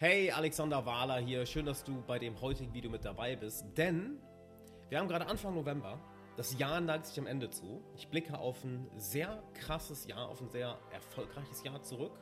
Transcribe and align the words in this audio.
Hey, 0.00 0.30
Alexander 0.30 0.86
Wahler 0.86 1.18
hier. 1.18 1.44
Schön, 1.44 1.66
dass 1.66 1.82
du 1.82 2.04
bei 2.06 2.20
dem 2.20 2.40
heutigen 2.40 2.72
Video 2.72 2.88
mit 2.88 3.04
dabei 3.04 3.34
bist. 3.34 3.64
Denn 3.76 4.20
wir 4.90 5.00
haben 5.00 5.08
gerade 5.08 5.26
Anfang 5.26 5.56
November. 5.56 5.98
Das 6.36 6.56
Jahr 6.56 6.80
neigt 6.80 7.06
sich 7.06 7.18
am 7.18 7.26
Ende 7.26 7.50
zu. 7.50 7.82
Ich 7.96 8.06
blicke 8.06 8.38
auf 8.38 8.62
ein 8.62 8.88
sehr 8.96 9.42
krasses 9.54 10.06
Jahr, 10.06 10.28
auf 10.28 10.40
ein 10.40 10.50
sehr 10.50 10.78
erfolgreiches 10.92 11.64
Jahr 11.64 11.82
zurück 11.82 12.12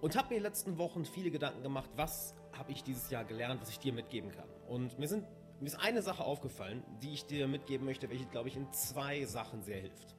und 0.00 0.16
habe 0.16 0.30
mir 0.30 0.38
in 0.38 0.42
den 0.42 0.50
letzten 0.50 0.78
Wochen 0.78 1.04
viele 1.04 1.30
Gedanken 1.30 1.62
gemacht, 1.62 1.90
was 1.94 2.34
habe 2.58 2.72
ich 2.72 2.82
dieses 2.82 3.08
Jahr 3.08 3.24
gelernt, 3.24 3.62
was 3.62 3.70
ich 3.70 3.78
dir 3.78 3.92
mitgeben 3.92 4.32
kann. 4.32 4.48
Und 4.66 4.98
mir, 4.98 5.06
sind, 5.06 5.24
mir 5.60 5.66
ist 5.68 5.78
eine 5.78 6.02
Sache 6.02 6.24
aufgefallen, 6.24 6.82
die 7.02 7.12
ich 7.12 7.26
dir 7.26 7.46
mitgeben 7.46 7.86
möchte, 7.86 8.10
welche, 8.10 8.26
glaube 8.26 8.48
ich, 8.48 8.56
in 8.56 8.72
zwei 8.72 9.26
Sachen 9.26 9.62
sehr 9.62 9.78
hilft. 9.78 10.16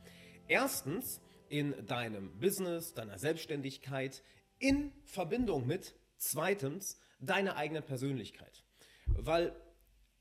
Erstens, 0.47 1.21
in 1.49 1.85
deinem 1.85 2.39
Business, 2.39 2.93
deiner 2.93 3.17
Selbstständigkeit, 3.17 4.23
in 4.57 4.93
Verbindung 5.04 5.67
mit 5.67 5.95
Zweitens, 6.25 6.97
deine 7.19 7.57
eigene 7.57 7.81
Persönlichkeit. 7.81 8.63
Weil 9.07 9.53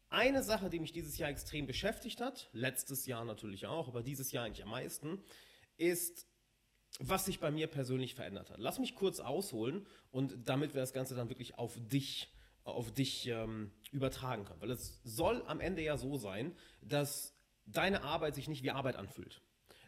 eine 0.08 0.42
Sache, 0.42 0.68
die 0.68 0.80
mich 0.80 0.90
dieses 0.90 1.16
Jahr 1.16 1.30
extrem 1.30 1.64
beschäftigt 1.68 2.20
hat, 2.20 2.50
letztes 2.52 3.06
Jahr 3.06 3.24
natürlich 3.24 3.66
auch, 3.66 3.86
aber 3.86 4.02
dieses 4.02 4.32
Jahr 4.32 4.44
eigentlich 4.44 4.64
am 4.64 4.70
meisten, 4.70 5.22
ist, 5.76 6.26
was 6.98 7.26
sich 7.26 7.38
bei 7.38 7.52
mir 7.52 7.68
persönlich 7.68 8.16
verändert 8.16 8.50
hat. 8.50 8.58
Lass 8.58 8.80
mich 8.80 8.96
kurz 8.96 9.20
ausholen 9.20 9.86
und 10.10 10.36
damit 10.44 10.74
wir 10.74 10.80
das 10.80 10.92
Ganze 10.92 11.14
dann 11.14 11.28
wirklich 11.28 11.56
auf 11.56 11.78
dich, 11.78 12.34
auf 12.64 12.90
dich 12.90 13.28
ähm, 13.28 13.70
übertragen 13.92 14.44
können. 14.44 14.60
Weil 14.60 14.72
es 14.72 15.00
soll 15.04 15.44
am 15.46 15.60
Ende 15.60 15.82
ja 15.82 15.96
so 15.96 16.16
sein, 16.16 16.56
dass 16.80 17.32
deine 17.64 18.02
Arbeit 18.02 18.34
sich 18.34 18.48
nicht 18.48 18.64
wie 18.64 18.72
Arbeit 18.72 18.96
anfühlt 18.96 19.40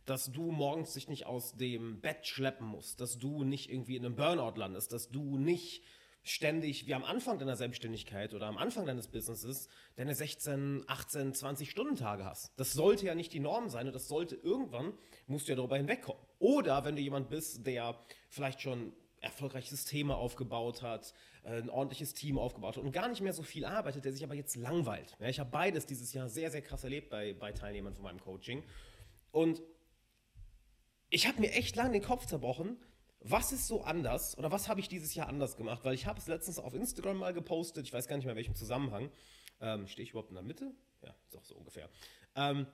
dass 0.06 0.30
du 0.30 0.50
morgens 0.50 0.92
dich 0.92 1.08
nicht 1.08 1.24
aus 1.24 1.56
dem 1.56 2.02
Bett 2.02 2.26
schleppen 2.26 2.66
musst, 2.66 3.00
dass 3.00 3.18
du 3.18 3.42
nicht 3.42 3.70
irgendwie 3.70 3.96
in 3.96 4.04
einem 4.04 4.16
Burnout 4.16 4.58
landest, 4.58 4.92
dass 4.92 5.08
du 5.08 5.38
nicht 5.38 5.82
ständig, 6.24 6.86
wie 6.86 6.94
am 6.94 7.04
Anfang 7.04 7.38
deiner 7.38 7.54
Selbstständigkeit 7.54 8.34
oder 8.34 8.46
am 8.46 8.56
Anfang 8.56 8.86
deines 8.86 9.08
Businesses, 9.08 9.68
deine 9.96 10.14
16, 10.14 10.84
18, 10.86 11.34
20 11.34 11.70
Stunden 11.70 11.96
Tage 11.96 12.24
hast. 12.24 12.50
Das 12.56 12.72
sollte 12.72 13.06
ja 13.06 13.14
nicht 13.14 13.32
die 13.32 13.40
Norm 13.40 13.68
sein 13.68 13.86
und 13.86 13.92
das 13.92 14.08
sollte 14.08 14.34
irgendwann, 14.34 14.94
musst 15.26 15.46
du 15.46 15.52
ja 15.52 15.56
darüber 15.56 15.76
hinwegkommen. 15.76 16.22
Oder 16.38 16.84
wenn 16.84 16.96
du 16.96 17.02
jemand 17.02 17.28
bist, 17.28 17.66
der 17.66 17.98
vielleicht 18.30 18.62
schon 18.62 18.94
erfolgreiche 19.20 19.70
Systeme 19.70 20.16
aufgebaut 20.16 20.82
hat, 20.82 21.14
äh, 21.44 21.58
ein 21.58 21.70
ordentliches 21.70 22.14
Team 22.14 22.38
aufgebaut 22.38 22.76
hat 22.76 22.84
und 22.84 22.92
gar 22.92 23.08
nicht 23.08 23.20
mehr 23.20 23.32
so 23.32 23.42
viel 23.42 23.64
arbeitet, 23.64 24.04
der 24.04 24.12
sich 24.12 24.24
aber 24.24 24.34
jetzt 24.34 24.56
langweilt. 24.56 25.16
Ja, 25.20 25.28
ich 25.28 25.40
habe 25.40 25.50
beides 25.50 25.86
dieses 25.86 26.12
Jahr 26.12 26.28
sehr, 26.28 26.50
sehr 26.50 26.62
krass 26.62 26.84
erlebt 26.84 27.10
bei, 27.10 27.34
bei 27.34 27.52
Teilnehmern 27.52 27.94
von 27.94 28.02
meinem 28.02 28.20
Coaching. 28.20 28.62
Und 29.30 29.62
ich 31.10 31.26
habe 31.26 31.40
mir 31.40 31.52
echt 31.52 31.76
lange 31.76 31.92
den 31.92 32.02
Kopf 32.02 32.26
zerbrochen, 32.26 32.78
was 33.26 33.52
ist 33.52 33.66
so 33.66 33.82
anders 33.82 34.36
oder 34.36 34.52
was 34.52 34.68
habe 34.68 34.80
ich 34.80 34.88
dieses 34.88 35.14
Jahr 35.14 35.28
anders 35.28 35.56
gemacht? 35.56 35.82
Weil 35.84 35.94
ich 35.94 36.06
habe 36.06 36.18
es 36.20 36.26
letztens 36.26 36.58
auf 36.58 36.74
Instagram 36.74 37.16
mal 37.16 37.32
gepostet, 37.32 37.86
ich 37.86 37.92
weiß 37.92 38.06
gar 38.06 38.16
nicht 38.16 38.26
mehr 38.26 38.32
in 38.32 38.36
welchem 38.36 38.54
Zusammenhang. 38.54 39.10
Ähm, 39.60 39.88
Stehe 39.88 40.04
ich 40.04 40.10
überhaupt 40.10 40.28
in 40.28 40.34
der 40.34 40.44
Mitte? 40.44 40.74
Ja, 41.02 41.14
ist 41.26 41.36
auch 41.36 41.44
so 41.44 41.54
ungefähr. 41.54 41.88
Ähm, 42.36 42.66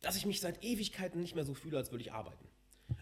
dass 0.00 0.16
ich 0.16 0.26
mich 0.26 0.40
seit 0.40 0.64
Ewigkeiten 0.64 1.20
nicht 1.20 1.36
mehr 1.36 1.44
so 1.44 1.54
fühle, 1.54 1.78
als 1.78 1.92
würde 1.92 2.02
ich 2.02 2.12
arbeiten. 2.12 2.48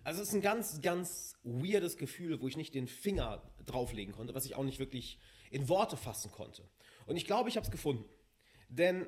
Also 0.05 0.21
es 0.21 0.29
ist 0.29 0.35
ein 0.35 0.43
ganz, 0.43 0.83
ganz 0.83 1.35
weirdes 1.45 1.97
Gefühl, 1.97 2.41
wo 2.41 2.47
ich 2.47 2.57
nicht 2.57 2.75
den 2.75 2.87
Finger 2.87 3.43
drauflegen 3.65 4.15
konnte, 4.15 4.35
was 4.35 4.45
ich 4.45 4.55
auch 4.55 4.65
nicht 4.65 4.79
wirklich 4.79 5.19
in 5.51 5.69
Worte 5.69 5.97
fassen 5.97 6.31
konnte. 6.31 6.69
Und 7.07 7.17
ich 7.17 7.25
glaube, 7.25 7.49
ich 7.49 7.57
habe 7.57 7.65
es 7.65 7.71
gefunden. 7.71 8.05
Denn 8.69 9.07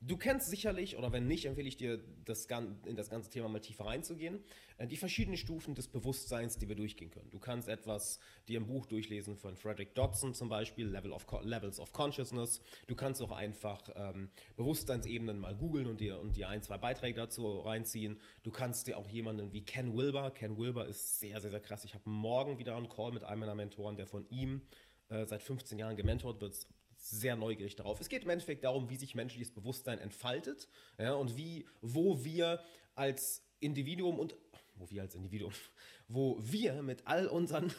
Du 0.00 0.18
kennst 0.18 0.50
sicherlich, 0.50 0.96
oder 0.96 1.10
wenn 1.10 1.26
nicht, 1.26 1.46
empfehle 1.46 1.68
ich 1.68 1.78
dir, 1.78 1.98
das, 2.24 2.46
in 2.84 2.96
das 2.96 3.08
ganze 3.08 3.30
Thema 3.30 3.48
mal 3.48 3.60
tiefer 3.60 3.86
reinzugehen, 3.86 4.44
äh, 4.76 4.86
die 4.86 4.96
verschiedenen 4.96 5.38
Stufen 5.38 5.74
des 5.74 5.88
Bewusstseins, 5.88 6.58
die 6.58 6.68
wir 6.68 6.76
durchgehen 6.76 7.10
können. 7.10 7.30
Du 7.30 7.38
kannst 7.38 7.68
etwas 7.68 8.20
dir 8.46 8.58
im 8.58 8.66
Buch 8.66 8.84
durchlesen 8.86 9.36
von 9.36 9.56
Frederick 9.56 9.94
Dodson 9.94 10.34
zum 10.34 10.50
Beispiel, 10.50 10.86
Level 10.86 11.12
of 11.12 11.26
Levels 11.42 11.80
of 11.80 11.92
Consciousness. 11.92 12.60
Du 12.86 12.94
kannst 12.94 13.22
auch 13.22 13.32
einfach 13.32 13.88
ähm, 13.94 14.30
Bewusstseinsebenen 14.56 15.38
mal 15.38 15.54
googeln 15.54 15.86
und 15.86 16.00
dir, 16.00 16.20
und 16.20 16.36
dir 16.36 16.50
ein, 16.50 16.62
zwei 16.62 16.76
Beiträge 16.76 17.16
dazu 17.16 17.60
reinziehen. 17.60 18.20
Du 18.42 18.50
kannst 18.50 18.86
dir 18.86 18.98
auch 18.98 19.08
jemanden 19.08 19.52
wie 19.52 19.64
Ken 19.64 19.96
Wilber, 19.96 20.30
Ken 20.30 20.58
Wilber 20.58 20.86
ist 20.86 21.20
sehr, 21.20 21.40
sehr, 21.40 21.50
sehr 21.50 21.60
krass. 21.60 21.84
Ich 21.84 21.94
habe 21.94 22.08
morgen 22.08 22.58
wieder 22.58 22.76
einen 22.76 22.90
Call 22.90 23.12
mit 23.12 23.24
einem 23.24 23.40
meiner 23.40 23.54
Mentoren, 23.54 23.96
der 23.96 24.06
von 24.06 24.28
ihm 24.28 24.60
äh, 25.08 25.24
seit 25.24 25.42
15 25.42 25.78
Jahren 25.78 25.96
gementort 25.96 26.40
wird, 26.40 26.66
sehr 27.10 27.36
neugierig 27.36 27.76
darauf. 27.76 28.00
Es 28.00 28.08
geht 28.08 28.24
im 28.24 28.30
Endeffekt 28.30 28.64
darum, 28.64 28.90
wie 28.90 28.96
sich 28.96 29.14
menschliches 29.14 29.52
Bewusstsein 29.52 29.98
entfaltet 29.98 30.68
ja, 30.98 31.14
und 31.14 31.36
wie, 31.36 31.66
wo 31.80 32.24
wir 32.24 32.60
als 32.94 33.44
Individuum 33.60 34.18
und 34.18 34.34
wo 34.74 34.90
wir 34.90 35.02
als 35.02 35.14
Individuum, 35.14 35.52
wo 36.08 36.38
wir 36.40 36.82
mit 36.82 37.06
all 37.06 37.28
unseren 37.28 37.72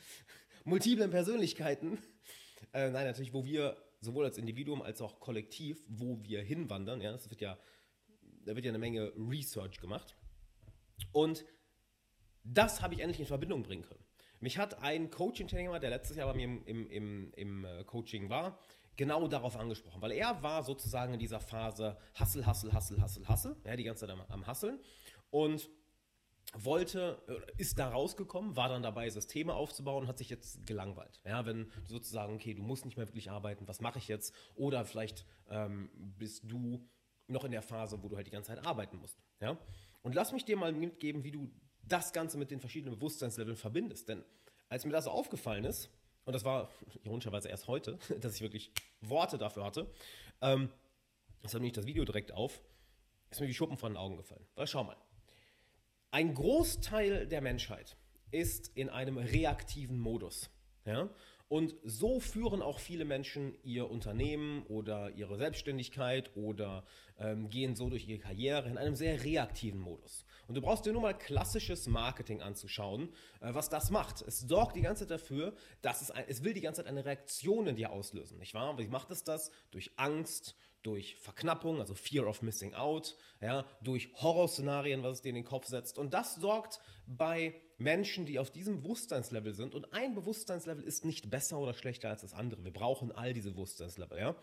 multiplen 0.64 1.10
Persönlichkeiten, 1.10 1.98
äh, 2.72 2.90
nein, 2.90 3.06
natürlich, 3.06 3.32
wo 3.32 3.44
wir 3.44 3.76
sowohl 4.00 4.26
als 4.26 4.38
Individuum 4.38 4.82
als 4.82 5.00
auch 5.00 5.18
kollektiv, 5.18 5.82
wo 5.88 6.22
wir 6.22 6.42
hinwandern, 6.42 7.00
ja, 7.00 7.10
das 7.10 7.28
wird 7.30 7.40
ja, 7.40 7.58
da 8.44 8.54
wird 8.54 8.64
ja 8.64 8.70
eine 8.70 8.78
Menge 8.78 9.12
Research 9.16 9.80
gemacht. 9.80 10.14
Und 11.12 11.44
das 12.44 12.80
habe 12.80 12.94
ich 12.94 13.00
endlich 13.00 13.20
in 13.20 13.26
Verbindung 13.26 13.62
bringen 13.62 13.82
können. 13.82 14.04
Mich 14.40 14.58
hat 14.58 14.82
ein 14.82 15.10
Coaching-Teilnehmer, 15.10 15.80
der 15.80 15.90
letztes 15.90 16.16
Jahr 16.16 16.28
bei 16.28 16.34
mir 16.34 16.44
im, 16.44 16.64
im, 16.64 16.90
im, 16.90 17.32
im 17.34 17.64
äh, 17.64 17.84
Coaching 17.84 18.30
war, 18.30 18.58
genau 18.96 19.28
darauf 19.28 19.56
angesprochen, 19.56 20.02
weil 20.02 20.12
er 20.12 20.42
war 20.42 20.62
sozusagen 20.62 21.14
in 21.14 21.20
dieser 21.20 21.40
Phase 21.40 21.96
Hassel, 22.14 22.46
Hassel, 22.46 22.72
Hassel, 22.72 23.00
Hassel, 23.00 23.28
Hassel, 23.28 23.56
ja, 23.64 23.76
die 23.76 23.84
ganze 23.84 24.06
Zeit 24.06 24.10
am, 24.10 24.20
am 24.28 24.46
Hasseln 24.46 24.80
und 25.30 25.70
wollte, 26.54 27.22
ist 27.58 27.78
da 27.78 27.88
rausgekommen, 27.88 28.56
war 28.56 28.68
dann 28.68 28.82
dabei, 28.82 29.10
Systeme 29.10 29.54
aufzubauen 29.54 30.04
und 30.04 30.08
hat 30.08 30.18
sich 30.18 30.30
jetzt 30.30 30.66
gelangweilt. 30.66 31.20
Ja, 31.24 31.44
wenn 31.44 31.64
du 31.64 31.70
sozusagen, 31.86 32.34
okay, 32.34 32.54
du 32.54 32.62
musst 32.62 32.84
nicht 32.84 32.96
mehr 32.96 33.06
wirklich 33.06 33.30
arbeiten, 33.30 33.68
was 33.68 33.80
mache 33.80 33.98
ich 33.98 34.08
jetzt? 34.08 34.34
Oder 34.54 34.84
vielleicht 34.84 35.26
ähm, 35.50 35.90
bist 35.94 36.50
du 36.50 36.88
noch 37.26 37.44
in 37.44 37.52
der 37.52 37.62
Phase, 37.62 38.02
wo 38.02 38.08
du 38.08 38.16
halt 38.16 38.26
die 38.26 38.30
ganze 38.30 38.54
Zeit 38.54 38.66
arbeiten 38.66 38.96
musst. 38.96 39.18
Ja? 39.40 39.58
Und 40.02 40.14
lass 40.14 40.32
mich 40.32 40.44
dir 40.44 40.56
mal 40.56 40.72
mitgeben, 40.72 41.22
wie 41.24 41.32
du 41.32 41.50
das 41.88 42.12
Ganze 42.12 42.38
mit 42.38 42.50
den 42.50 42.60
verschiedenen 42.60 42.94
Bewusstseinsleveln 42.94 43.56
verbindest. 43.56 44.08
Denn 44.08 44.24
als 44.68 44.84
mir 44.84 44.92
das 44.92 45.04
so 45.04 45.10
aufgefallen 45.10 45.64
ist, 45.64 45.90
und 46.24 46.32
das 46.32 46.44
war 46.44 46.70
ironischerweise 47.04 47.48
erst 47.48 47.68
heute, 47.68 47.98
dass 48.20 48.34
ich 48.34 48.40
wirklich 48.40 48.70
Worte 49.00 49.38
dafür 49.38 49.64
hatte, 49.64 49.90
ähm, 50.40 50.70
deshalb 51.42 51.62
nehme 51.62 51.68
ich 51.68 51.72
das 51.72 51.86
Video 51.86 52.04
direkt 52.04 52.32
auf, 52.32 52.60
ist 53.30 53.40
mir 53.40 53.48
wie 53.48 53.54
Schuppen 53.54 53.76
von 53.76 53.92
den 53.92 53.96
Augen 53.96 54.16
gefallen. 54.16 54.46
Weil 54.54 54.66
schau 54.66 54.84
mal, 54.84 54.96
ein 56.10 56.34
Großteil 56.34 57.26
der 57.26 57.40
Menschheit 57.40 57.96
ist 58.30 58.70
in 58.74 58.88
einem 58.88 59.18
reaktiven 59.18 59.98
Modus. 59.98 60.50
Ja? 60.84 61.10
Und 61.48 61.74
so 61.82 62.20
führen 62.20 62.60
auch 62.60 62.78
viele 62.78 63.06
Menschen 63.06 63.56
ihr 63.62 63.90
Unternehmen 63.90 64.64
oder 64.66 65.10
ihre 65.12 65.38
Selbstständigkeit 65.38 66.36
oder 66.36 66.84
ähm, 67.18 67.48
gehen 67.48 67.74
so 67.74 67.88
durch 67.88 68.06
ihre 68.06 68.18
Karriere 68.18 68.68
in 68.68 68.76
einem 68.76 68.94
sehr 68.94 69.24
reaktiven 69.24 69.80
Modus. 69.80 70.26
Und 70.46 70.56
du 70.56 70.60
brauchst 70.60 70.84
dir 70.84 70.92
nur 70.92 71.02
mal 71.02 71.16
klassisches 71.16 71.86
Marketing 71.86 72.42
anzuschauen, 72.42 73.08
äh, 73.40 73.54
was 73.54 73.70
das 73.70 73.90
macht. 73.90 74.20
Es 74.22 74.40
sorgt 74.40 74.76
die 74.76 74.82
ganze 74.82 75.06
Zeit 75.06 75.10
dafür, 75.10 75.54
dass 75.80 76.02
es, 76.02 76.10
ein, 76.10 76.24
es 76.28 76.44
will 76.44 76.52
die 76.52 76.60
ganze 76.60 76.82
Zeit 76.82 76.90
eine 76.90 77.06
Reaktion 77.06 77.66
in 77.66 77.76
dir 77.76 77.92
auslösen, 77.92 78.38
nicht 78.38 78.52
wahr? 78.52 78.76
Wie 78.78 78.86
macht 78.88 79.10
es 79.10 79.24
das? 79.24 79.50
Durch 79.70 79.92
Angst, 79.96 80.54
durch 80.82 81.16
Verknappung, 81.16 81.80
also 81.80 81.94
Fear 81.94 82.26
of 82.26 82.42
Missing 82.42 82.74
Out, 82.74 83.16
ja, 83.40 83.64
durch 83.82 84.10
Horrorszenarien, 84.14 85.02
was 85.02 85.14
es 85.14 85.22
dir 85.22 85.30
in 85.30 85.34
den 85.36 85.44
Kopf 85.44 85.66
setzt. 85.66 85.98
Und 85.98 86.12
das 86.12 86.34
sorgt 86.36 86.80
bei 87.06 87.54
Menschen, 87.78 88.26
die 88.26 88.38
auf 88.38 88.50
diesem 88.50 88.82
Bewusstseinslevel 88.82 89.54
sind, 89.54 89.74
und 89.74 89.92
ein 89.92 90.14
Bewusstseinslevel 90.14 90.84
ist 90.84 91.04
nicht 91.04 91.30
besser 91.30 91.58
oder 91.58 91.74
schlechter 91.74 92.10
als 92.10 92.22
das 92.22 92.34
andere. 92.34 92.64
Wir 92.64 92.72
brauchen 92.72 93.12
all 93.12 93.32
diese 93.32 93.52
Bewusstseinslevel, 93.52 94.18
ja. 94.18 94.36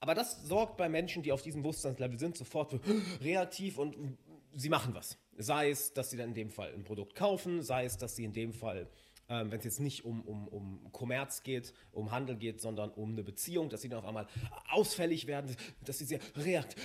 Aber 0.00 0.14
das 0.14 0.42
sorgt 0.42 0.76
bei 0.76 0.88
Menschen, 0.88 1.22
die 1.22 1.32
auf 1.32 1.42
diesem 1.42 1.62
Bewusstseinslevel 1.62 2.18
sind, 2.18 2.36
sofort 2.36 2.70
für 2.70 2.80
reaktiv 3.20 3.78
und 3.78 4.18
sie 4.52 4.68
machen 4.68 4.94
was. 4.94 5.18
Sei 5.36 5.70
es, 5.70 5.92
dass 5.92 6.10
sie 6.10 6.16
dann 6.16 6.30
in 6.30 6.34
dem 6.34 6.50
Fall 6.50 6.72
ein 6.74 6.84
Produkt 6.84 7.14
kaufen, 7.14 7.62
sei 7.62 7.84
es, 7.84 7.96
dass 7.96 8.16
sie 8.16 8.24
in 8.24 8.32
dem 8.32 8.52
Fall 8.52 8.88
ähm, 9.30 9.50
wenn 9.50 9.58
es 9.58 9.64
jetzt 9.64 9.80
nicht 9.80 10.04
um, 10.04 10.22
um, 10.22 10.48
um 10.48 10.92
Kommerz 10.92 11.42
geht, 11.42 11.74
um 11.92 12.10
Handel 12.10 12.36
geht, 12.36 12.60
sondern 12.60 12.90
um 12.90 13.12
eine 13.12 13.22
Beziehung, 13.22 13.68
dass 13.68 13.82
sie 13.82 13.88
dann 13.88 13.98
auf 13.98 14.06
einmal 14.06 14.26
ausfällig 14.70 15.26
werden, 15.26 15.54
dass 15.84 15.98
sie 15.98 16.06
sehr 16.06 16.20
reakt, 16.34 16.76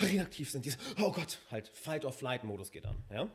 reaktiv 0.00 0.50
sind. 0.50 0.64
Dieses, 0.64 0.80
oh 1.00 1.12
Gott, 1.12 1.38
halt 1.50 1.68
Fight-or-Flight-Modus 1.68 2.72
geht 2.72 2.86
an. 2.86 2.96
Ja? 3.08 3.28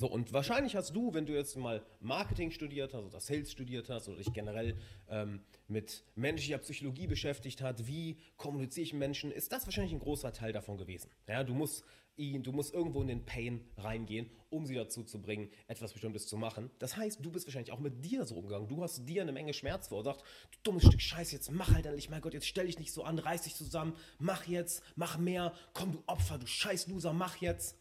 So, 0.00 0.06
und 0.06 0.32
wahrscheinlich 0.32 0.76
hast 0.76 0.96
du, 0.96 1.12
wenn 1.12 1.26
du 1.26 1.34
jetzt 1.34 1.58
mal 1.58 1.84
Marketing 2.00 2.50
studiert 2.50 2.94
hast 2.94 3.04
oder 3.04 3.20
Sales 3.20 3.52
studiert 3.52 3.90
hast 3.90 4.08
oder 4.08 4.16
dich 4.16 4.32
generell 4.32 4.74
ähm, 5.10 5.42
mit 5.68 6.04
menschlicher 6.14 6.56
Psychologie 6.56 7.06
beschäftigt 7.06 7.60
hast, 7.60 7.86
wie 7.86 8.16
kommuniziere 8.38 8.84
ich 8.84 8.94
Menschen, 8.94 9.30
ist 9.30 9.52
das 9.52 9.66
wahrscheinlich 9.66 9.92
ein 9.92 9.98
großer 9.98 10.32
Teil 10.32 10.54
davon 10.54 10.78
gewesen. 10.78 11.10
Ja, 11.28 11.44
du 11.44 11.52
musst 11.52 11.84
ihn, 12.16 12.42
du 12.42 12.50
musst 12.50 12.72
irgendwo 12.72 13.02
in 13.02 13.08
den 13.08 13.26
Pain 13.26 13.60
reingehen, 13.76 14.30
um 14.48 14.64
sie 14.64 14.74
dazu 14.74 15.04
zu 15.04 15.20
bringen, 15.20 15.50
etwas 15.68 15.92
Bestimmtes 15.92 16.26
zu 16.26 16.38
machen. 16.38 16.70
Das 16.78 16.96
heißt, 16.96 17.22
du 17.22 17.30
bist 17.30 17.46
wahrscheinlich 17.46 17.72
auch 17.72 17.78
mit 17.78 18.02
dir 18.02 18.24
so 18.24 18.36
umgegangen. 18.36 18.68
Du 18.68 18.82
hast 18.82 19.06
dir 19.06 19.20
eine 19.20 19.32
Menge 19.32 19.52
Schmerz 19.52 19.88
verursacht. 19.88 20.22
Du 20.50 20.58
dummes 20.62 20.86
Stück 20.86 21.02
Scheiße, 21.02 21.34
jetzt 21.34 21.50
mach 21.50 21.74
halt 21.74 21.84
endlich, 21.84 22.08
mein 22.08 22.22
Gott, 22.22 22.32
jetzt 22.32 22.46
stell 22.46 22.64
dich 22.64 22.78
nicht 22.78 22.94
so 22.94 23.04
an, 23.04 23.18
reiß 23.18 23.42
dich 23.42 23.54
zusammen, 23.54 23.92
mach 24.18 24.46
jetzt, 24.46 24.82
mach 24.96 25.18
mehr, 25.18 25.52
komm 25.74 25.92
du 25.92 26.02
Opfer, 26.06 26.38
du 26.38 26.46
scheiß 26.46 26.86
Loser, 26.86 27.12
mach 27.12 27.36
jetzt. 27.36 27.76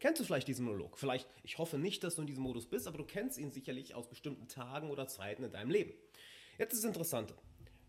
Kennst 0.00 0.20
du 0.20 0.24
vielleicht 0.24 0.48
diesen 0.48 0.64
Monolog? 0.64 0.98
Vielleicht, 0.98 1.28
ich 1.42 1.58
hoffe 1.58 1.78
nicht, 1.78 2.04
dass 2.04 2.14
du 2.14 2.20
in 2.22 2.26
diesem 2.26 2.44
Modus 2.44 2.66
bist, 2.66 2.86
aber 2.86 2.98
du 2.98 3.04
kennst 3.04 3.38
ihn 3.38 3.50
sicherlich 3.50 3.94
aus 3.94 4.08
bestimmten 4.08 4.46
Tagen 4.48 4.90
oder 4.90 5.08
Zeiten 5.08 5.42
in 5.42 5.50
deinem 5.50 5.70
Leben. 5.70 5.92
Jetzt 6.56 6.72
ist 6.72 6.84
das 6.84 6.88
Interessante. 6.88 7.34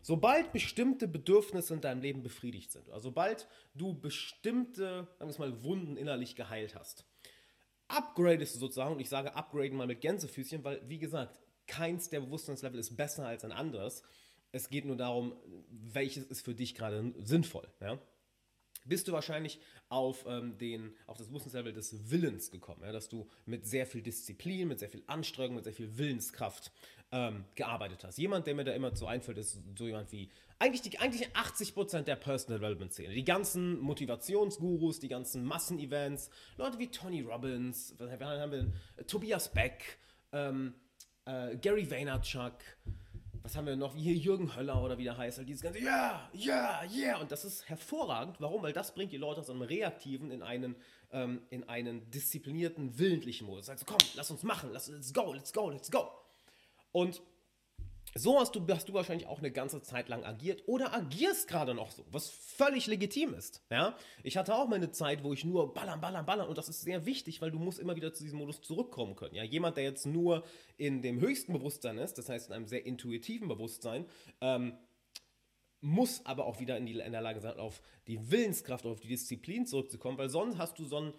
Sobald 0.02 0.52
bestimmte 0.52 1.06
Bedürfnisse 1.06 1.74
in 1.74 1.80
deinem 1.80 2.00
Leben 2.00 2.22
befriedigt 2.22 2.72
sind, 2.72 2.88
also 2.90 3.10
sobald 3.10 3.46
du 3.74 3.92
bestimmte, 3.94 5.06
sagen 5.18 5.30
wir 5.30 5.38
mal, 5.38 5.62
Wunden 5.62 5.96
innerlich 5.96 6.36
geheilt 6.36 6.74
hast, 6.74 7.04
upgradest 7.86 8.54
du 8.54 8.60
sozusagen, 8.60 8.94
und 8.94 9.00
ich 9.00 9.10
sage 9.10 9.34
upgraden 9.34 9.76
mal 9.76 9.86
mit 9.86 10.00
Gänsefüßchen, 10.00 10.64
weil, 10.64 10.80
wie 10.88 10.98
gesagt, 10.98 11.38
keins 11.66 12.08
der 12.08 12.20
Bewusstseinslevel 12.20 12.80
ist 12.80 12.96
besser 12.96 13.26
als 13.26 13.44
ein 13.44 13.52
anderes. 13.52 14.02
Es 14.52 14.70
geht 14.70 14.84
nur 14.84 14.96
darum, 14.96 15.36
welches 15.70 16.24
ist 16.24 16.44
für 16.44 16.54
dich 16.54 16.74
gerade 16.74 17.12
sinnvoll. 17.22 17.68
Ja? 17.80 17.98
Bist 18.84 19.08
du 19.08 19.12
wahrscheinlich 19.12 19.60
auf, 19.88 20.24
ähm, 20.26 20.56
den, 20.58 20.94
auf 21.06 21.18
das 21.18 21.28
Bewusstseinslevel 21.28 21.72
des 21.72 22.10
Willens 22.10 22.50
gekommen, 22.50 22.82
ja? 22.84 22.92
dass 22.92 23.08
du 23.08 23.28
mit 23.46 23.66
sehr 23.66 23.86
viel 23.86 24.02
Disziplin, 24.02 24.68
mit 24.68 24.78
sehr 24.78 24.88
viel 24.88 25.02
Anstrengung, 25.06 25.56
mit 25.56 25.64
sehr 25.64 25.72
viel 25.72 25.96
Willenskraft 25.98 26.72
ähm, 27.12 27.44
gearbeitet 27.54 28.04
hast. 28.04 28.18
Jemand, 28.18 28.46
der 28.46 28.54
mir 28.54 28.64
da 28.64 28.72
immer 28.72 28.94
so 28.94 29.06
einfällt, 29.06 29.38
ist 29.38 29.58
so 29.76 29.86
jemand 29.86 30.12
wie 30.12 30.30
eigentlich, 30.58 30.82
die, 30.82 30.98
eigentlich 30.98 31.28
80% 31.30 32.02
der 32.02 32.16
Personal 32.16 32.58
Development 32.60 32.92
Szene. 32.92 33.14
Die 33.14 33.24
ganzen 33.24 33.80
Motivationsgurus, 33.80 35.00
die 35.00 35.08
ganzen 35.08 35.44
Massenevents, 35.44 36.30
Leute 36.56 36.78
wie 36.78 36.88
Tony 36.88 37.22
Robbins, 37.22 37.94
was 37.98 38.10
haben 38.10 38.52
wir 38.52 38.58
denn? 38.58 38.72
Tobias 39.06 39.52
Beck, 39.52 39.98
ähm, 40.32 40.74
äh, 41.24 41.56
Gary 41.56 41.90
Vaynerchuk, 41.90 42.54
was 43.42 43.56
haben 43.56 43.66
wir 43.66 43.76
noch, 43.76 43.94
wie 43.94 44.02
hier 44.02 44.14
Jürgen 44.14 44.54
Höller 44.54 44.82
oder 44.82 44.98
wie 44.98 45.04
der 45.04 45.16
heißt, 45.16 45.38
halt 45.38 45.48
dieses 45.48 45.62
ganze, 45.62 45.80
ja, 45.80 46.28
ja, 46.32 46.82
ja, 46.84 47.18
und 47.18 47.32
das 47.32 47.44
ist 47.44 47.68
hervorragend. 47.68 48.36
Warum? 48.40 48.62
Weil 48.62 48.72
das 48.72 48.94
bringt 48.94 49.12
die 49.12 49.16
Leute 49.16 49.40
aus 49.40 49.48
einem 49.48 49.62
reaktiven 49.62 50.30
in 50.30 50.42
einen, 50.42 50.76
ähm, 51.12 51.42
in 51.50 51.68
einen 51.68 52.10
disziplinierten, 52.10 52.98
willentlichen 52.98 53.46
Modus. 53.46 53.68
Also 53.70 53.84
komm, 53.86 53.98
lass 54.14 54.30
uns 54.30 54.42
machen, 54.42 54.70
lass, 54.72 54.88
let's 54.88 55.12
go, 55.14 55.32
let's 55.32 55.52
go, 55.52 55.70
let's 55.70 55.90
go. 55.90 56.10
Und 56.92 57.22
so 58.14 58.40
hast 58.40 58.54
du, 58.54 58.66
hast 58.68 58.88
du 58.88 58.92
wahrscheinlich 58.92 59.28
auch 59.28 59.38
eine 59.38 59.50
ganze 59.50 59.82
Zeit 59.82 60.08
lang 60.08 60.24
agiert 60.24 60.62
oder 60.66 60.92
agierst 60.92 61.48
gerade 61.48 61.74
noch 61.74 61.90
so, 61.90 62.04
was 62.10 62.28
völlig 62.28 62.86
legitim 62.86 63.34
ist. 63.34 63.62
Ja? 63.70 63.96
Ich 64.22 64.36
hatte 64.36 64.54
auch 64.54 64.68
mal 64.68 64.76
eine 64.76 64.90
Zeit, 64.90 65.22
wo 65.22 65.32
ich 65.32 65.44
nur 65.44 65.72
ballern, 65.72 66.00
ballern, 66.00 66.26
ballern 66.26 66.48
und 66.48 66.58
das 66.58 66.68
ist 66.68 66.82
sehr 66.82 67.06
wichtig, 67.06 67.40
weil 67.40 67.50
du 67.50 67.58
musst 67.58 67.78
immer 67.78 67.96
wieder 67.96 68.12
zu 68.12 68.24
diesem 68.24 68.38
Modus 68.38 68.60
zurückkommen 68.62 69.14
können. 69.14 69.34
Ja? 69.34 69.44
Jemand, 69.44 69.76
der 69.76 69.84
jetzt 69.84 70.06
nur 70.06 70.44
in 70.76 71.02
dem 71.02 71.20
höchsten 71.20 71.52
Bewusstsein 71.52 71.98
ist, 71.98 72.14
das 72.14 72.28
heißt 72.28 72.48
in 72.48 72.54
einem 72.54 72.66
sehr 72.66 72.84
intuitiven 72.84 73.48
Bewusstsein, 73.48 74.06
ähm, 74.40 74.76
muss 75.80 76.24
aber 76.26 76.46
auch 76.46 76.60
wieder 76.60 76.76
in, 76.76 76.86
die, 76.86 76.98
in 76.98 77.12
der 77.12 77.22
Lage 77.22 77.40
sein, 77.40 77.58
auf 77.58 77.80
die 78.06 78.30
Willenskraft, 78.30 78.84
auf 78.84 79.00
die 79.00 79.08
Disziplin 79.08 79.66
zurückzukommen, 79.66 80.18
weil 80.18 80.28
sonst 80.28 80.58
hast 80.58 80.78
du 80.78 80.84
so 80.84 80.98
ein, 80.98 81.14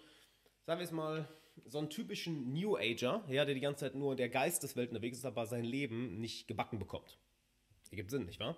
sagen 0.66 0.78
wir 0.78 0.84
es 0.84 0.92
mal, 0.92 1.28
so 1.66 1.78
einen 1.78 1.90
typischen 1.90 2.52
New 2.52 2.76
Ager, 2.76 3.24
ja, 3.28 3.44
der 3.44 3.54
die 3.54 3.60
ganze 3.60 3.80
Zeit 3.86 3.94
nur 3.94 4.16
der 4.16 4.28
Geist 4.28 4.62
des 4.62 4.76
Welt 4.76 4.90
unterwegs 4.90 5.18
ist, 5.18 5.24
aber 5.24 5.46
sein 5.46 5.64
Leben 5.64 6.20
nicht 6.20 6.48
gebacken 6.48 6.78
bekommt. 6.78 7.18
Ergibt 7.90 8.10
Sinn, 8.10 8.26
nicht 8.26 8.40
wahr? 8.40 8.56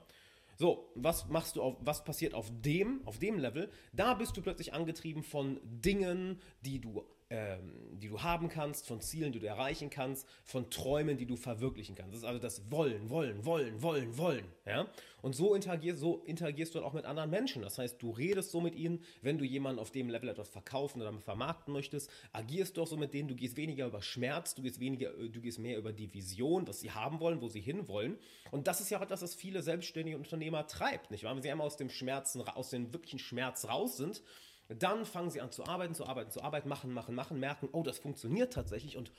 So, 0.56 0.92
was 0.94 1.28
machst 1.28 1.56
du 1.56 1.62
auf, 1.62 1.76
was 1.80 2.04
passiert 2.04 2.34
auf 2.34 2.50
dem, 2.52 3.00
auf 3.06 3.18
dem 3.18 3.38
Level? 3.38 3.70
Da 3.92 4.14
bist 4.14 4.36
du 4.36 4.42
plötzlich 4.42 4.72
angetrieben 4.72 5.24
von 5.24 5.60
Dingen, 5.64 6.40
die 6.60 6.80
du 6.80 7.04
ähm, 7.34 7.98
die 7.98 8.08
du 8.08 8.22
haben 8.22 8.48
kannst, 8.48 8.86
von 8.86 9.00
Zielen, 9.00 9.32
die 9.32 9.40
du 9.40 9.46
erreichen 9.46 9.90
kannst, 9.90 10.28
von 10.44 10.70
Träumen, 10.70 11.16
die 11.16 11.26
du 11.26 11.34
verwirklichen 11.34 11.96
kannst. 11.96 12.12
Das 12.12 12.20
ist 12.20 12.26
also 12.26 12.38
das 12.38 12.70
Wollen, 12.70 13.10
Wollen, 13.10 13.44
Wollen, 13.44 13.82
Wollen, 13.82 14.16
Wollen. 14.18 14.44
Ja? 14.66 14.86
Und 15.20 15.34
so 15.34 15.52
interagierst, 15.54 15.98
so 15.98 16.18
interagierst 16.26 16.74
du 16.74 16.78
dann 16.78 16.86
auch 16.86 16.92
mit 16.92 17.06
anderen 17.06 17.30
Menschen. 17.30 17.62
Das 17.62 17.78
heißt, 17.78 18.00
du 18.00 18.10
redest 18.10 18.52
so 18.52 18.60
mit 18.60 18.76
ihnen, 18.76 19.02
wenn 19.22 19.38
du 19.38 19.44
jemanden 19.44 19.80
auf 19.80 19.90
dem 19.90 20.10
Level 20.10 20.28
etwas 20.28 20.48
verkaufen 20.48 21.02
oder 21.02 21.12
vermarkten 21.18 21.72
möchtest, 21.72 22.08
agierst 22.32 22.76
du 22.76 22.82
auch 22.82 22.86
so 22.86 22.96
mit 22.96 23.12
denen, 23.14 23.26
du 23.26 23.34
gehst 23.34 23.56
weniger 23.56 23.86
über 23.86 24.00
Schmerz, 24.00 24.54
du 24.54 24.62
gehst 24.62 24.78
weniger, 24.78 25.10
du 25.10 25.40
gehst 25.40 25.58
mehr 25.58 25.78
über 25.78 25.92
die 25.92 26.12
Vision, 26.14 26.68
was 26.68 26.80
sie 26.80 26.92
haben 26.92 27.18
wollen, 27.18 27.40
wo 27.40 27.48
sie 27.48 27.60
hinwollen. 27.60 28.16
Und 28.52 28.68
das 28.68 28.80
ist 28.80 28.90
ja 28.90 28.98
auch 28.98 29.02
etwas, 29.02 29.22
was 29.22 29.34
viele 29.34 29.62
selbstständige 29.62 30.18
Unternehmer 30.18 30.68
treibt, 30.68 31.10
nicht 31.10 31.24
wahr? 31.24 31.34
Wenn 31.34 31.42
sie 31.42 31.50
einmal 31.50 31.66
aus 31.66 31.76
dem 31.76 31.90
Schmerzen, 31.90 32.42
aus 32.42 32.70
dem 32.70 32.92
wirklichen 32.92 33.18
Schmerz 33.18 33.64
raus 33.64 33.96
sind, 33.96 34.22
dann 34.68 35.04
fangen 35.04 35.30
sie 35.30 35.40
an 35.40 35.50
zu 35.50 35.64
arbeiten, 35.64 35.94
zu 35.94 36.06
arbeiten, 36.06 36.30
zu 36.30 36.42
arbeiten, 36.42 36.68
machen, 36.68 36.92
machen, 36.92 37.14
machen, 37.14 37.38
merken, 37.38 37.68
oh, 37.72 37.82
das 37.82 37.98
funktioniert 37.98 38.52
tatsächlich 38.52 38.96
und 38.96 39.12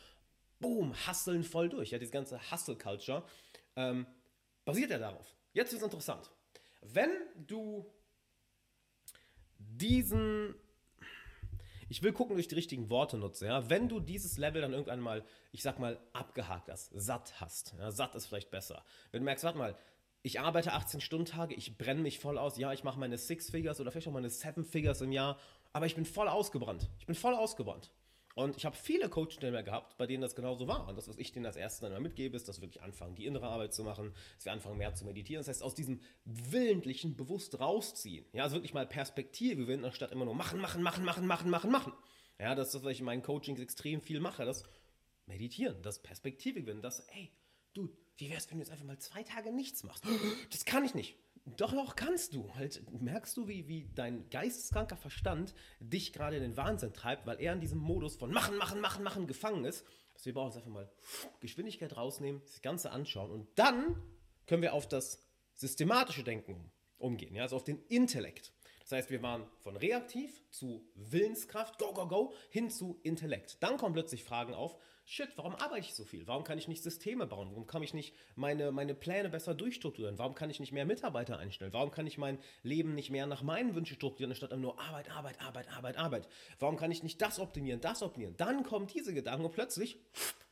boom, 0.60 0.94
hasseln 1.06 1.44
voll 1.44 1.70
durch. 1.70 1.92
Ja, 1.92 2.00
diese 2.00 2.12
ganze 2.12 2.40
Hustle-Culture 2.52 3.24
ähm, 3.76 4.06
basiert 4.64 4.92
ja 4.92 4.98
darauf. 4.98 5.36
Jetzt 5.54 5.72
ist 5.74 5.80
es 5.80 5.84
interessant. 5.84 6.32
Wenn 6.82 7.12
du 7.36 7.86
diesen, 9.58 10.56
ich 11.90 12.02
will 12.04 12.14
gucken, 12.14 12.36
durch 12.36 12.48
die 12.48 12.56
richtigen 12.56 12.90
Worte 12.90 13.18
nutze, 13.18 13.48
ja, 13.48 13.70
wenn 13.70 13.88
du 13.88 14.00
dieses 14.00 14.38
Level 14.38 14.62
dann 14.62 14.74
irgendwann 14.74 15.00
mal, 15.00 15.24
ich 15.52 15.64
sag 15.64 15.80
mal, 15.80 16.00
abgehakt 16.14 16.70
hast, 16.70 16.92
satt 16.94 17.40
hast, 17.40 17.76
ja, 17.78 17.92
satt 17.92 18.16
ist 18.16 18.26
vielleicht 18.26 18.52
besser. 18.52 18.84
Wenn 19.12 19.22
du 19.22 19.26
merkst, 19.26 19.44
warte 19.44 19.58
mal, 19.58 19.78
ich 20.25 20.39
arbeite 20.39 20.74
18 20.74 21.01
Stunden 21.01 21.27
Tage, 21.27 21.54
ich 21.54 21.77
brenne 21.77 22.01
mich 22.01 22.18
voll 22.18 22.39
aus. 22.39 22.57
Ja, 22.57 22.74
ich 22.74 22.83
mache 22.83 23.00
meine 23.00 23.16
Six 23.16 23.51
Figures 23.51 23.80
oder 23.80 23.92
vielleicht 23.92 24.07
auch 24.07 24.12
meine 24.12 24.31
Seven 24.31 24.66
Figures 24.66 25.01
im 25.01 25.12
Jahr, 25.12 25.38
aber 25.72 25.86
ich 25.86 25.94
bin 25.94 26.04
voll 26.04 26.27
ausgebrannt. 26.27 26.89
Ich 26.98 27.06
bin 27.06 27.13
voll 27.13 27.36
ausgebrannt. 27.36 27.92
Und 28.33 28.57
ich 28.57 28.66
habe 28.66 28.75
viele 28.75 29.07
Coachstellen 29.07 29.63
gehabt, 29.63 29.98
bei 29.98 30.07
denen 30.07 30.22
das 30.22 30.36
genauso 30.36 30.68
war. 30.68 30.88
Und 30.88 30.98
das, 30.98 31.07
was 31.07 31.19
ich 31.19 31.31
denen 31.31 31.45
als 31.45 31.57
erstes 31.57 31.81
dann 31.81 31.92
immer 31.92 32.01
mitgebe, 32.01 32.36
ist, 32.36 32.50
dass 32.50 32.57
wir 32.57 32.63
wirklich 32.63 32.81
anfangen, 32.81 33.13
die 33.13 33.27
innere 33.27 33.45
Arbeit 33.45 33.75
zu 33.75 33.83
machen, 33.83 34.16
dass 34.38 34.45
wir 34.45 34.51
anfangen, 34.51 34.80
mehr 34.80 34.95
zu 34.95 35.06
meditieren. 35.06 35.42
Das 35.42 35.48
heißt, 35.48 35.62
aus 35.62 35.75
diesem 35.75 36.01
Willentlichen 36.25 37.16
bewusst 37.16 37.60
rausziehen. 37.60 38.25
Ja, 38.33 38.44
also 38.45 38.56
wirklich 38.56 38.74
mal 38.74 38.88
Perspektive 38.88 39.62
gewinnen, 39.62 39.86
anstatt 39.86 40.12
immer 40.12 40.25
nur 40.25 40.33
machen, 40.33 40.60
machen, 40.60 40.81
machen, 40.81 41.06
machen, 41.06 41.27
machen, 41.27 41.51
machen, 41.51 41.72
machen. 41.72 41.94
Ja, 42.39 42.56
das 42.56 42.69
ist 42.69 42.74
das, 42.74 42.83
was 42.83 42.94
ich 42.94 43.00
in 43.00 43.06
meinen 43.06 43.22
Coachings 43.22 43.60
extrem 43.60 44.01
viel 44.01 44.19
mache. 44.19 44.44
Das 44.44 44.63
Meditieren, 45.27 45.83
das 45.83 46.01
Perspektive 46.01 46.62
gewinnen, 46.62 46.81
das, 46.81 47.01
ey, 47.10 47.31
du, 47.75 47.95
wie 48.18 48.30
wäre 48.30 48.38
es, 48.38 48.50
wenn 48.50 48.58
du 48.58 48.64
jetzt 48.64 48.72
einfach 48.72 48.86
mal 48.86 49.00
zwei 49.00 49.24
Tage 49.24 49.52
nichts 49.52 49.84
machst? 49.84 50.04
Das 50.52 50.66
kann 50.66 50.86
ich 50.86 50.94
nicht. 50.94 51.18
Doch, 51.58 51.74
doch, 51.74 51.96
kannst 51.96 52.34
du. 52.34 52.54
Halt, 52.56 52.82
merkst 53.02 53.38
du, 53.38 53.48
wie, 53.48 53.68
wie 53.68 53.88
dein 53.94 54.30
geisteskranker 54.32 54.98
Verstand 54.98 55.54
dich 55.80 56.12
gerade 56.12 56.38
in 56.38 56.42
den 56.42 56.58
Wahnsinn 56.58 56.92
treibt, 56.92 57.28
weil 57.28 57.40
er 57.40 57.54
in 57.54 57.60
diesem 57.60 57.78
Modus 57.78 58.16
von 58.16 58.32
machen, 58.32 58.58
machen, 58.58 58.82
machen, 58.82 59.04
machen 59.04 59.28
gefangen 59.28 59.64
ist. 59.64 59.86
Dass 60.14 60.26
wir 60.26 60.34
brauchen 60.34 60.48
uns 60.48 60.56
einfach 60.56 60.72
mal 60.72 60.90
Geschwindigkeit 61.42 61.96
rausnehmen, 61.96 62.42
das 62.46 62.62
Ganze 62.62 62.92
anschauen 62.92 63.30
und 63.30 63.48
dann 63.56 64.02
können 64.48 64.62
wir 64.62 64.74
auf 64.74 64.88
das 64.88 65.24
systematische 65.54 66.24
Denken 66.24 66.72
umgehen, 66.98 67.36
ja, 67.36 67.44
also 67.44 67.58
auf 67.58 67.64
den 67.64 67.84
Intellekt. 67.88 68.52
Das 68.82 68.92
heißt, 68.92 69.10
wir 69.10 69.22
waren 69.24 69.48
von 69.62 69.76
reaktiv 69.78 70.44
zu 70.52 70.88
Willenskraft, 70.94 71.80
go, 71.80 71.92
go, 71.94 72.08
go, 72.08 72.34
hin 72.50 72.70
zu 72.70 73.00
Intellekt. 73.04 73.58
Dann 73.62 73.78
kommen 73.78 73.94
plötzlich 73.94 74.24
Fragen 74.24 74.54
auf, 74.54 74.78
shit, 75.06 75.30
warum 75.36 75.56
arbeite 75.56 75.86
ich 75.86 75.94
so 75.94 76.04
viel? 76.04 76.28
Warum 76.28 76.44
kann 76.44 76.57
ich 76.57 76.68
nicht 76.68 76.84
Systeme 76.84 77.28
bauen? 77.28 77.50
Warum 77.52 77.68
kann 77.68 77.84
ich 77.84 77.94
nicht 77.94 78.13
meine, 78.36 78.72
meine 78.72 78.96
Pläne 78.96 79.30
besser 79.30 79.54
durchstrukturieren? 79.54 80.18
Warum 80.18 80.34
kann 80.34 80.50
ich 80.50 80.60
nicht 80.60 80.72
mehr 80.72 80.86
Mitarbeiter 80.86 81.38
einstellen? 81.38 81.72
Warum 81.74 81.91
kann 81.91 82.08
ich 82.08 82.18
mein 82.18 82.39
Leben 82.63 82.96
nicht 82.96 83.12
mehr 83.12 83.27
nach 83.27 83.44
meinen 83.44 83.75
Wünschen 83.75 83.96
strukturieren, 83.96 84.32
anstatt 84.32 84.58
nur 84.58 84.80
Arbeit, 84.80 85.12
Arbeit, 85.12 85.39
Arbeit, 85.41 85.70
Arbeit, 85.70 85.98
Arbeit? 85.98 86.27
Warum 86.60 86.75
kann 86.75 86.91
ich 86.91 87.03
nicht 87.03 87.22
das 87.22 87.39
optimieren, 87.39 87.80
das 87.82 88.01
optimieren? 88.01 88.36
Dann 88.38 88.63
kommen 88.63 88.88
diese 88.88 89.13
Gedanken 89.13 89.46
und 89.46 89.53
plötzlich 89.53 90.00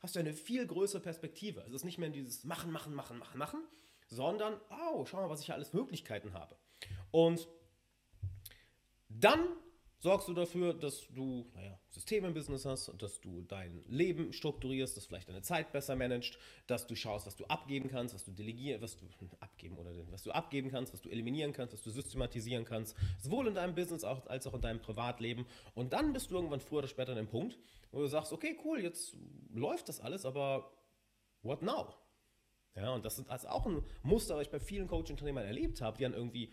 hast 0.00 0.14
du 0.14 0.20
eine 0.20 0.32
viel 0.32 0.66
größere 0.66 1.02
Perspektive. 1.02 1.64
Es 1.66 1.72
ist 1.72 1.84
nicht 1.84 1.98
mehr 1.98 2.10
dieses 2.10 2.44
Machen, 2.44 2.70
Machen, 2.70 2.94
Machen, 2.94 3.18
Machen, 3.18 3.38
Machen, 3.38 3.60
sondern, 4.06 4.60
oh, 4.70 5.04
schau 5.04 5.16
mal, 5.16 5.30
was 5.30 5.40
ich 5.40 5.52
alles 5.52 5.72
Möglichkeiten 5.72 6.32
habe. 6.32 6.56
Und 7.10 7.48
dann 9.08 9.40
sorgst 9.98 10.28
du 10.28 10.34
dafür, 10.34 10.74
dass 10.74 11.08
du 11.08 11.50
naja, 11.54 11.78
Systeme 11.88 12.28
im 12.28 12.34
Business 12.34 12.64
hast, 12.64 12.92
dass 12.98 13.20
du 13.20 13.42
dein 13.42 13.82
Leben 13.88 14.32
strukturierst, 14.32 14.96
dass 14.96 15.06
vielleicht 15.06 15.28
deine 15.28 15.42
Zeit 15.42 15.72
besser 15.72 15.96
managst, 15.96 16.38
dass 16.66 16.86
du 16.86 16.94
schaust, 16.94 17.26
was 17.26 17.36
du 17.36 17.44
abgeben 17.46 17.88
kannst, 17.88 18.14
was 18.14 18.24
du 18.24 18.32
delegieren, 18.32 18.82
was 18.82 18.96
du 18.96 19.06
abgeben 19.40 19.78
oder 19.78 19.90
was 20.10 20.22
du 20.22 20.32
abgeben 20.32 20.70
kannst, 20.70 20.92
was 20.92 21.00
du 21.00 21.08
eliminieren 21.08 21.52
kannst, 21.52 21.72
was 21.72 21.82
du 21.82 21.90
systematisieren 21.90 22.64
kannst, 22.64 22.96
sowohl 23.20 23.46
in 23.46 23.54
deinem 23.54 23.74
Business 23.74 24.04
als 24.04 24.46
auch 24.46 24.54
in 24.54 24.60
deinem 24.60 24.80
Privatleben. 24.80 25.46
Und 25.74 25.92
dann 25.92 26.12
bist 26.12 26.30
du 26.30 26.34
irgendwann 26.34 26.60
früher 26.60 26.78
oder 26.78 26.88
später 26.88 27.12
an 27.12 27.16
dem 27.16 27.28
Punkt, 27.28 27.58
wo 27.92 28.00
du 28.00 28.06
sagst, 28.06 28.32
okay, 28.32 28.58
cool, 28.64 28.80
jetzt 28.82 29.16
läuft 29.52 29.88
das 29.88 30.00
alles, 30.00 30.24
aber 30.26 30.72
what 31.42 31.62
now? 31.62 31.94
Ja, 32.76 32.92
und 32.92 33.04
das 33.04 33.20
ist 33.20 33.30
also 33.30 33.48
auch 33.48 33.66
ein 33.66 33.84
Muster, 34.02 34.34
was 34.34 34.46
ich 34.46 34.50
bei 34.50 34.58
vielen 34.58 34.88
Coach-Unternehmern 34.88 35.44
erlebt 35.44 35.80
habe, 35.80 35.96
die 35.96 36.02
dann 36.02 36.14
irgendwie 36.14 36.52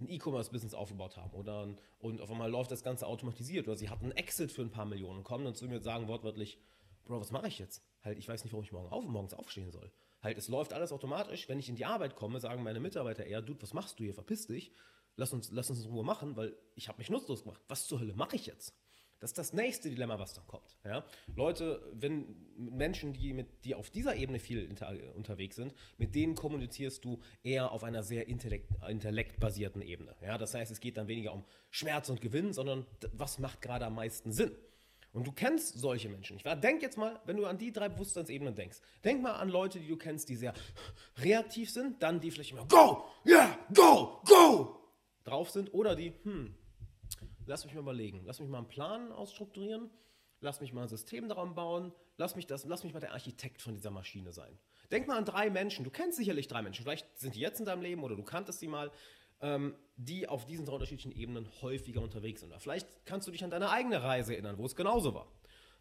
ein 0.00 0.08
E-Commerce-Business 0.08 0.74
aufgebaut 0.74 1.16
haben 1.16 1.32
oder 1.32 1.64
ein, 1.64 1.80
und 1.98 2.20
auf 2.20 2.30
einmal 2.30 2.50
läuft 2.50 2.70
das 2.70 2.82
Ganze 2.82 3.06
automatisiert 3.06 3.66
oder 3.66 3.76
sie 3.76 3.88
hatten 3.88 4.04
einen 4.04 4.16
Exit 4.16 4.52
für 4.52 4.62
ein 4.62 4.70
paar 4.70 4.84
Millionen 4.84 5.18
und 5.18 5.24
kommen 5.24 5.44
dann 5.44 5.54
zu 5.54 5.66
mir 5.66 5.76
und 5.76 5.82
sagen 5.82 6.08
wortwörtlich, 6.08 6.58
Bro, 7.04 7.20
was 7.20 7.30
mache 7.30 7.46
ich 7.46 7.58
jetzt? 7.58 7.82
Halt, 8.02 8.18
ich 8.18 8.28
weiß 8.28 8.42
nicht, 8.42 8.52
warum 8.52 8.64
ich 8.64 8.72
morgen 8.72 8.88
auf, 8.88 9.04
morgens 9.04 9.32
aufstehen 9.32 9.70
soll. 9.70 9.92
Halt, 10.22 10.38
es 10.38 10.48
läuft 10.48 10.72
alles 10.72 10.90
automatisch. 10.90 11.48
Wenn 11.48 11.60
ich 11.60 11.68
in 11.68 11.76
die 11.76 11.84
Arbeit 11.84 12.16
komme, 12.16 12.40
sagen 12.40 12.64
meine 12.64 12.80
Mitarbeiter 12.80 13.24
eher, 13.24 13.42
Dude, 13.42 13.62
was 13.62 13.74
machst 13.74 14.00
du 14.00 14.04
hier? 14.04 14.14
Verpiss 14.14 14.48
dich. 14.48 14.72
Lass 15.14 15.32
uns, 15.32 15.50
lass 15.52 15.70
uns 15.70 15.84
in 15.84 15.90
Ruhe 15.90 16.04
machen, 16.04 16.36
weil 16.36 16.56
ich 16.74 16.88
habe 16.88 16.98
mich 16.98 17.08
nutzlos 17.08 17.44
gemacht. 17.44 17.62
Was 17.68 17.86
zur 17.86 18.00
Hölle 18.00 18.14
mache 18.14 18.36
ich 18.36 18.46
jetzt? 18.46 18.74
Das 19.18 19.30
ist 19.30 19.38
das 19.38 19.52
nächste 19.52 19.88
Dilemma, 19.88 20.18
was 20.18 20.34
dann 20.34 20.46
kommt. 20.46 20.76
Ja? 20.84 21.04
Leute, 21.34 21.82
wenn 21.92 22.36
Menschen, 22.56 23.12
die, 23.12 23.32
mit, 23.32 23.64
die 23.64 23.74
auf 23.74 23.90
dieser 23.90 24.16
Ebene 24.16 24.38
viel 24.38 24.68
unterwegs 25.14 25.56
sind, 25.56 25.74
mit 25.96 26.14
denen 26.14 26.34
kommunizierst 26.34 27.04
du 27.04 27.20
eher 27.42 27.72
auf 27.72 27.82
einer 27.82 28.02
sehr 28.02 28.28
intellekt, 28.28 28.70
intellektbasierten 28.86 29.80
Ebene. 29.80 30.14
Ja? 30.22 30.36
Das 30.36 30.54
heißt, 30.54 30.70
es 30.70 30.80
geht 30.80 30.98
dann 30.98 31.08
weniger 31.08 31.32
um 31.32 31.44
Schmerz 31.70 32.10
und 32.10 32.20
Gewinn, 32.20 32.52
sondern 32.52 32.86
was 33.12 33.38
macht 33.38 33.62
gerade 33.62 33.86
am 33.86 33.94
meisten 33.94 34.32
Sinn. 34.32 34.52
Und 35.12 35.26
du 35.26 35.32
kennst 35.32 35.78
solche 35.78 36.10
Menschen 36.10 36.36
nicht. 36.36 36.46
Denk 36.62 36.82
jetzt 36.82 36.98
mal, 36.98 37.18
wenn 37.24 37.38
du 37.38 37.46
an 37.46 37.56
die 37.56 37.72
drei 37.72 37.88
Bewusstseinsebenen 37.88 38.54
denkst. 38.54 38.80
Denk 39.02 39.22
mal 39.22 39.32
an 39.32 39.48
Leute, 39.48 39.80
die 39.80 39.88
du 39.88 39.96
kennst, 39.96 40.28
die 40.28 40.36
sehr 40.36 40.52
reaktiv 41.16 41.70
sind, 41.70 42.02
dann 42.02 42.20
die 42.20 42.30
vielleicht 42.30 42.52
immer 42.52 42.66
Go, 42.66 43.06
yeah, 43.26 43.58
go, 43.72 44.20
go 44.26 44.76
drauf 45.26 45.50
sind 45.50 45.74
oder 45.74 45.96
die, 45.96 46.12
hm, 46.22 46.54
lass 47.46 47.64
mich 47.64 47.74
mal 47.74 47.80
überlegen, 47.80 48.22
lass 48.24 48.40
mich 48.40 48.48
mal 48.48 48.58
einen 48.58 48.68
Plan 48.68 49.12
ausstrukturieren, 49.12 49.90
lass 50.40 50.60
mich 50.60 50.72
mal 50.72 50.82
ein 50.82 50.88
System 50.88 51.28
daran 51.28 51.54
bauen, 51.54 51.92
lass 52.16 52.36
mich, 52.36 52.46
das, 52.46 52.64
lass 52.64 52.84
mich 52.84 52.92
mal 52.92 53.00
der 53.00 53.12
Architekt 53.12 53.62
von 53.62 53.74
dieser 53.74 53.90
Maschine 53.90 54.32
sein. 54.32 54.58
Denk 54.90 55.08
mal 55.08 55.16
an 55.16 55.24
drei 55.24 55.50
Menschen, 55.50 55.84
du 55.84 55.90
kennst 55.90 56.18
sicherlich 56.18 56.48
drei 56.48 56.62
Menschen, 56.62 56.84
vielleicht 56.84 57.18
sind 57.18 57.34
die 57.34 57.40
jetzt 57.40 57.60
in 57.60 57.66
deinem 57.66 57.82
Leben 57.82 58.04
oder 58.04 58.16
du 58.16 58.22
kanntest 58.22 58.60
sie 58.60 58.68
mal, 58.68 58.90
ähm, 59.40 59.74
die 59.96 60.28
auf 60.28 60.46
diesen 60.46 60.64
drei 60.64 60.74
unterschiedlichen 60.74 61.12
Ebenen 61.12 61.48
häufiger 61.62 62.00
unterwegs 62.00 62.40
sind. 62.40 62.50
Oder 62.50 62.60
vielleicht 62.60 62.86
kannst 63.04 63.26
du 63.26 63.32
dich 63.32 63.44
an 63.44 63.50
deine 63.50 63.70
eigene 63.70 64.02
Reise 64.02 64.32
erinnern, 64.32 64.58
wo 64.58 64.66
es 64.66 64.76
genauso 64.76 65.14
war. 65.14 65.26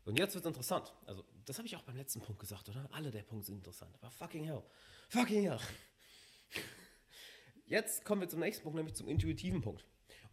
Und 0.05 0.19
jetzt 0.19 0.35
wird 0.35 0.45
es 0.45 0.47
interessant. 0.47 0.93
Also, 1.05 1.25
das 1.45 1.57
habe 1.57 1.67
ich 1.67 1.75
auch 1.75 1.81
beim 1.81 1.97
letzten 1.97 2.21
Punkt 2.21 2.39
gesagt, 2.39 2.69
oder? 2.69 2.87
Alle 2.91 3.09
der 3.09 3.23
Punkte 3.23 3.47
sind 3.47 3.55
interessant. 3.55 3.95
Aber 3.95 4.11
fucking 4.11 4.43
hell. 4.43 4.61
Fucking 5.09 5.43
hell. 5.43 5.59
Jetzt 7.65 8.05
kommen 8.05 8.21
wir 8.21 8.29
zum 8.29 8.39
nächsten 8.39 8.61
Punkt, 8.61 8.77
nämlich 8.77 8.93
zum 8.93 9.07
intuitiven 9.07 9.61
Punkt. 9.61 9.83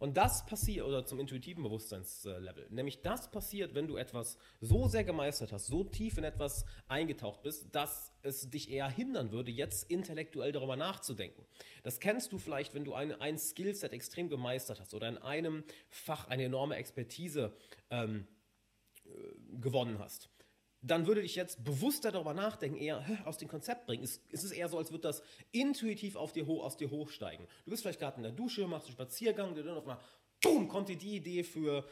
Und 0.03 0.17
das 0.17 0.45
passiert, 0.45 0.85
oder 0.85 1.05
zum 1.05 1.17
intuitiven 1.21 1.63
Bewusstseinslevel, 1.63 2.67
nämlich 2.71 3.03
das 3.03 3.31
passiert, 3.31 3.73
wenn 3.73 3.87
du 3.87 3.95
etwas 3.95 4.37
so 4.59 4.89
sehr 4.89 5.05
gemeistert 5.05 5.53
hast, 5.53 5.67
so 5.67 5.85
tief 5.85 6.17
in 6.17 6.25
etwas 6.25 6.65
eingetaucht 6.89 7.41
bist, 7.41 7.73
dass 7.73 8.13
es 8.21 8.49
dich 8.49 8.69
eher 8.69 8.89
hindern 8.89 9.31
würde, 9.31 9.49
jetzt 9.49 9.89
intellektuell 9.89 10.51
darüber 10.51 10.75
nachzudenken. 10.75 11.45
Das 11.83 12.01
kennst 12.01 12.33
du 12.33 12.37
vielleicht, 12.37 12.73
wenn 12.73 12.83
du 12.83 12.93
ein, 12.93 13.13
ein 13.13 13.37
Skillset 13.37 13.93
extrem 13.93 14.27
gemeistert 14.27 14.81
hast 14.81 14.93
oder 14.93 15.07
in 15.07 15.17
einem 15.19 15.63
Fach 15.87 16.27
eine 16.27 16.43
enorme 16.43 16.75
Expertise 16.75 17.55
ähm, 17.89 18.27
äh, 19.05 19.09
gewonnen 19.61 19.99
hast 19.99 20.32
dann 20.83 21.07
würde 21.07 21.21
ich 21.21 21.35
jetzt 21.35 21.63
bewusster 21.63 22.11
darüber 22.11 22.33
nachdenken, 22.33 22.77
eher 22.77 23.03
aus 23.25 23.37
dem 23.37 23.47
Konzept 23.47 23.87
bringen. 23.87 24.03
Es, 24.03 24.19
ist 24.29 24.51
eher 24.51 24.67
so, 24.67 24.77
als 24.77 24.91
würde 24.91 25.03
das 25.03 25.23
intuitiv 25.51 26.17
auf 26.17 26.33
dir, 26.33 26.47
aus 26.47 26.75
dir 26.75 26.91
hochsteigen. 26.91 27.47
Du 27.63 27.71
bist 27.71 27.83
vielleicht 27.83 27.99
gerade 27.99 28.17
in 28.17 28.23
der 28.23 28.33
Dusche, 28.33 28.67
machst 28.67 28.87
einen 28.87 28.93
Spaziergang, 28.93 29.55
dann 29.55 29.69
auf 29.69 29.83
einmal, 29.83 29.99
boom, 30.41 30.67
kommt 30.67 30.89
dir 30.89 30.97
die 30.97 31.15
Idee 31.15 31.43
für, 31.43 31.85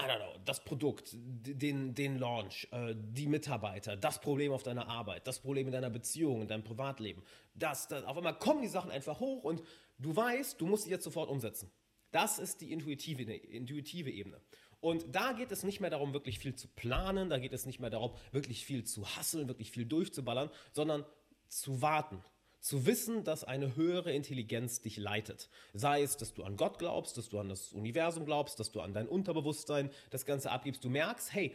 I 0.00 0.04
don't 0.04 0.18
know, 0.18 0.40
das 0.44 0.64
Produkt, 0.64 1.10
den, 1.14 1.94
den 1.94 2.18
Launch, 2.18 2.68
äh, 2.70 2.94
die 2.96 3.26
Mitarbeiter, 3.26 3.96
das 3.96 4.20
Problem 4.20 4.52
auf 4.52 4.62
deiner 4.62 4.86
Arbeit, 4.86 5.26
das 5.26 5.40
Problem 5.40 5.66
in 5.66 5.72
deiner 5.72 5.90
Beziehung, 5.90 6.42
in 6.42 6.48
deinem 6.48 6.64
Privatleben. 6.64 7.24
Das, 7.54 7.88
das, 7.88 8.04
auf 8.04 8.16
einmal 8.16 8.38
kommen 8.38 8.62
die 8.62 8.68
Sachen 8.68 8.92
einfach 8.92 9.18
hoch 9.18 9.42
und 9.42 9.62
du 9.98 10.14
weißt, 10.14 10.60
du 10.60 10.66
musst 10.66 10.84
sie 10.84 10.90
jetzt 10.90 11.04
sofort 11.04 11.28
umsetzen. 11.28 11.72
Das 12.12 12.38
ist 12.38 12.60
die 12.60 12.70
intuitive, 12.70 13.22
intuitive 13.22 14.10
Ebene. 14.10 14.40
Und 14.82 15.14
da 15.14 15.32
geht 15.32 15.52
es 15.52 15.62
nicht 15.62 15.80
mehr 15.80 15.90
darum, 15.90 16.12
wirklich 16.12 16.40
viel 16.40 16.56
zu 16.56 16.66
planen, 16.66 17.30
da 17.30 17.38
geht 17.38 17.52
es 17.52 17.66
nicht 17.66 17.78
mehr 17.78 17.88
darum, 17.88 18.10
wirklich 18.32 18.66
viel 18.66 18.82
zu 18.82 19.06
hasseln, 19.06 19.46
wirklich 19.46 19.70
viel 19.70 19.86
durchzuballern, 19.86 20.50
sondern 20.72 21.04
zu 21.46 21.82
warten, 21.82 22.20
zu 22.58 22.84
wissen, 22.84 23.22
dass 23.22 23.44
eine 23.44 23.76
höhere 23.76 24.12
Intelligenz 24.12 24.80
dich 24.80 24.96
leitet. 24.96 25.48
Sei 25.72 26.02
es, 26.02 26.16
dass 26.16 26.34
du 26.34 26.42
an 26.42 26.56
Gott 26.56 26.80
glaubst, 26.80 27.16
dass 27.16 27.28
du 27.28 27.38
an 27.38 27.48
das 27.48 27.72
Universum 27.72 28.26
glaubst, 28.26 28.58
dass 28.58 28.72
du 28.72 28.80
an 28.80 28.92
dein 28.92 29.06
Unterbewusstsein 29.06 29.88
das 30.10 30.26
Ganze 30.26 30.50
abgibst. 30.50 30.82
Du 30.82 30.90
merkst, 30.90 31.32
hey, 31.32 31.54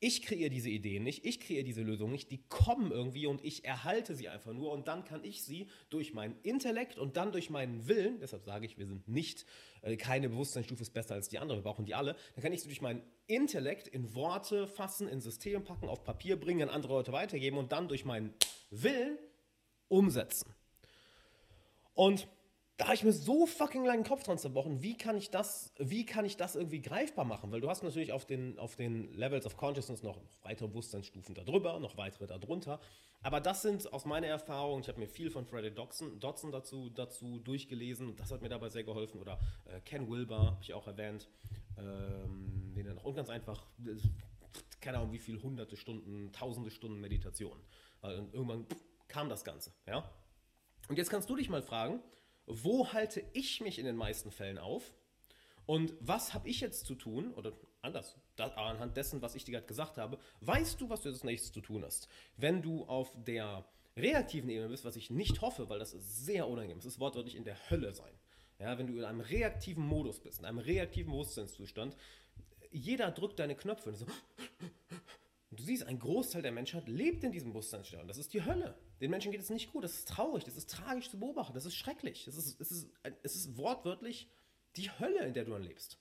ich 0.00 0.22
kreiere 0.22 0.50
diese 0.50 0.70
Ideen 0.70 1.02
nicht, 1.02 1.24
ich 1.24 1.40
kreiere 1.40 1.64
diese 1.64 1.82
Lösungen 1.82 2.12
nicht, 2.12 2.30
die 2.30 2.42
kommen 2.48 2.92
irgendwie 2.92 3.26
und 3.26 3.44
ich 3.44 3.64
erhalte 3.64 4.14
sie 4.14 4.28
einfach 4.28 4.52
nur 4.52 4.72
und 4.72 4.86
dann 4.86 5.04
kann 5.04 5.24
ich 5.24 5.42
sie 5.42 5.68
durch 5.90 6.14
meinen 6.14 6.36
Intellekt 6.42 6.98
und 6.98 7.16
dann 7.16 7.32
durch 7.32 7.50
meinen 7.50 7.88
Willen, 7.88 8.20
deshalb 8.20 8.44
sage 8.44 8.66
ich, 8.66 8.78
wir 8.78 8.86
sind 8.86 9.08
nicht, 9.08 9.44
äh, 9.82 9.96
keine 9.96 10.28
Bewusstseinsstufe 10.28 10.82
ist 10.82 10.94
besser 10.94 11.14
als 11.14 11.28
die 11.28 11.38
andere, 11.38 11.58
wir 11.58 11.62
brauchen 11.62 11.84
die 11.84 11.94
alle, 11.94 12.14
dann 12.34 12.42
kann 12.42 12.52
ich 12.52 12.60
sie 12.60 12.68
durch 12.68 12.80
meinen 12.80 13.02
Intellekt 13.26 13.88
in 13.88 14.14
Worte 14.14 14.68
fassen, 14.68 15.08
in 15.08 15.20
System 15.20 15.64
packen, 15.64 15.88
auf 15.88 16.04
Papier 16.04 16.38
bringen, 16.38 16.68
an 16.68 16.74
andere 16.74 16.92
Leute 16.94 17.12
weitergeben 17.12 17.58
und 17.58 17.72
dann 17.72 17.88
durch 17.88 18.04
meinen 18.04 18.32
Willen 18.70 19.18
umsetzen. 19.88 20.54
Und 21.94 22.28
da 22.78 22.84
habe 22.84 22.94
ich 22.94 23.02
mir 23.02 23.12
so 23.12 23.44
fucking 23.44 23.84
langen 23.84 24.04
Kopf 24.04 24.22
dran 24.22 24.38
zerbrochen, 24.38 24.82
wie 24.82 24.96
kann 24.96 25.16
ich 25.16 25.30
das, 25.30 25.72
wie 25.78 26.06
kann 26.06 26.24
ich 26.24 26.36
das 26.36 26.54
irgendwie 26.54 26.80
greifbar 26.80 27.24
machen? 27.24 27.50
Weil 27.50 27.60
du 27.60 27.68
hast 27.68 27.82
natürlich 27.82 28.12
auf 28.12 28.24
den, 28.24 28.56
auf 28.56 28.76
den 28.76 29.12
Levels 29.14 29.46
of 29.46 29.56
Consciousness 29.56 30.04
noch 30.04 30.20
weitere 30.42 30.68
Bewusstseinsstufen 30.68 31.34
darüber, 31.34 31.80
noch 31.80 31.96
weitere 31.96 32.28
darunter. 32.28 32.78
Aber 33.20 33.40
das 33.40 33.62
sind 33.62 33.92
aus 33.92 34.04
meiner 34.04 34.28
Erfahrung, 34.28 34.80
ich 34.80 34.88
habe 34.88 35.00
mir 35.00 35.08
viel 35.08 35.28
von 35.28 35.44
Freddy 35.44 35.72
Dodson, 35.72 36.20
Dodson 36.20 36.52
dazu, 36.52 36.88
dazu 36.88 37.40
durchgelesen, 37.40 38.14
das 38.14 38.30
hat 38.30 38.42
mir 38.42 38.48
dabei 38.48 38.68
sehr 38.68 38.84
geholfen. 38.84 39.20
Oder 39.20 39.40
äh, 39.64 39.80
Ken 39.80 40.08
Wilber, 40.08 40.38
habe 40.38 40.62
ich 40.62 40.72
auch 40.72 40.86
erwähnt, 40.86 41.28
ähm, 41.76 42.72
den 42.76 42.86
dann 42.86 42.98
auch 42.98 43.12
ganz 43.12 43.28
einfach, 43.28 43.66
keine 44.80 44.98
Ahnung 44.98 45.12
wie 45.12 45.18
viele 45.18 45.42
hunderte 45.42 45.76
Stunden, 45.76 46.30
tausende 46.32 46.70
Stunden 46.70 47.00
Meditation. 47.00 47.58
Und 48.02 48.32
irgendwann 48.32 48.66
kam 49.08 49.28
das 49.28 49.42
Ganze, 49.42 49.72
ja. 49.84 50.08
Und 50.88 50.96
jetzt 50.96 51.10
kannst 51.10 51.28
du 51.28 51.34
dich 51.34 51.50
mal 51.50 51.60
fragen, 51.60 52.00
wo 52.48 52.92
halte 52.92 53.22
ich 53.32 53.60
mich 53.60 53.78
in 53.78 53.84
den 53.84 53.96
meisten 53.96 54.30
Fällen 54.30 54.58
auf 54.58 54.94
und 55.66 55.94
was 56.00 56.34
habe 56.34 56.48
ich 56.48 56.60
jetzt 56.60 56.86
zu 56.86 56.94
tun 56.94 57.32
oder 57.34 57.52
anders, 57.82 58.16
da, 58.36 58.46
anhand 58.48 58.96
dessen, 58.96 59.22
was 59.22 59.34
ich 59.34 59.44
dir 59.44 59.52
gerade 59.52 59.66
gesagt 59.66 59.98
habe, 59.98 60.18
weißt 60.40 60.80
du, 60.80 60.88
was 60.88 61.02
du 61.02 61.10
als 61.10 61.24
nächstes 61.24 61.52
zu 61.52 61.60
tun 61.60 61.84
hast. 61.84 62.08
Wenn 62.36 62.62
du 62.62 62.84
auf 62.86 63.12
der 63.14 63.64
reaktiven 63.96 64.48
Ebene 64.48 64.68
bist, 64.68 64.84
was 64.84 64.96
ich 64.96 65.10
nicht 65.10 65.40
hoffe, 65.40 65.68
weil 65.68 65.78
das 65.78 65.92
ist 65.92 66.24
sehr 66.24 66.48
unangenehm, 66.48 66.78
es 66.78 66.86
ist 66.86 67.00
wortwörtlich 67.00 67.36
in 67.36 67.44
der 67.44 67.70
Hölle 67.70 67.92
sein. 67.92 68.12
Ja, 68.58 68.76
wenn 68.76 68.88
du 68.88 68.96
in 68.96 69.04
einem 69.04 69.20
reaktiven 69.20 69.84
Modus 69.84 70.20
bist, 70.20 70.40
in 70.40 70.44
einem 70.44 70.58
reaktiven 70.58 71.12
Bewusstseinszustand, 71.12 71.96
jeder 72.70 73.10
drückt 73.10 73.38
deine 73.38 73.54
Knöpfe 73.54 73.90
und 73.90 73.96
so, 73.96 74.06
du 75.58 75.64
siehst, 75.64 75.84
ein 75.84 75.98
Großteil 75.98 76.42
der 76.42 76.52
Menschheit 76.52 76.88
lebt 76.88 77.24
in 77.24 77.32
diesem 77.32 77.50
Bewusstseinszustand. 77.50 78.08
Das 78.08 78.18
ist 78.18 78.32
die 78.32 78.44
Hölle. 78.44 78.78
Den 79.00 79.10
Menschen 79.10 79.32
geht 79.32 79.40
es 79.40 79.50
nicht 79.50 79.72
gut. 79.72 79.84
Das 79.84 79.94
ist 79.94 80.08
traurig. 80.08 80.44
Das 80.44 80.56
ist 80.56 80.70
tragisch 80.70 81.10
zu 81.10 81.18
beobachten. 81.18 81.54
Das 81.54 81.66
ist 81.66 81.74
schrecklich. 81.74 82.24
Das 82.24 82.36
ist, 82.36 82.60
es, 82.60 82.70
ist, 82.70 82.90
es 83.22 83.36
ist 83.36 83.56
wortwörtlich 83.56 84.28
die 84.76 84.90
Hölle, 84.90 85.26
in 85.26 85.34
der 85.34 85.44
du 85.44 85.52
dann 85.52 85.62
lebst. 85.62 85.98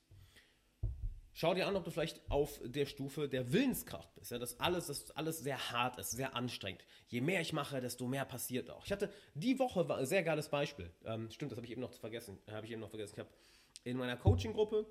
Schau 1.34 1.54
dir 1.54 1.68
an, 1.68 1.76
ob 1.76 1.84
du 1.84 1.92
vielleicht 1.92 2.32
auf 2.32 2.60
der 2.64 2.88
Stufe 2.88 3.30
der 3.30 3.54
Willenskraft 3.54 4.14
bist. 4.16 4.32
Ja, 4.32 4.40
dass 4.40 4.60
alles, 4.60 4.88
dass 4.88 5.12
alles 5.12 5.40
sehr 5.40 5.72
hart 5.72 6.00
ist, 6.00 6.12
sehr 6.12 6.36
anstrengend. 6.36 6.84
Je 7.08 7.22
mehr 7.22 7.42
ich 7.42 7.54
mache, 7.54 7.80
desto 7.80 8.08
mehr 8.08 8.26
passiert 8.26 8.72
auch. 8.72 8.86
Ich 8.86 8.92
hatte 8.92 9.12
die 9.36 9.60
Woche 9.60 9.88
ein 9.96 10.06
sehr 10.06 10.24
geiles 10.24 10.50
Beispiel. 10.50 10.92
Ähm, 11.06 11.30
stimmt, 11.30 11.52
das 11.52 11.58
habe 11.58 11.66
ich 11.68 11.72
eben 11.72 11.82
noch 11.82 11.94
vergessen. 11.94 12.40
Habe 12.50 12.66
ich 12.66 12.72
eben 12.72 12.82
noch 12.82 12.90
vergessen. 12.90 13.14
Ich 13.14 13.20
habe 13.20 13.30
in 13.84 13.98
meiner 13.98 14.18
Coaching-Gruppe, 14.18 14.88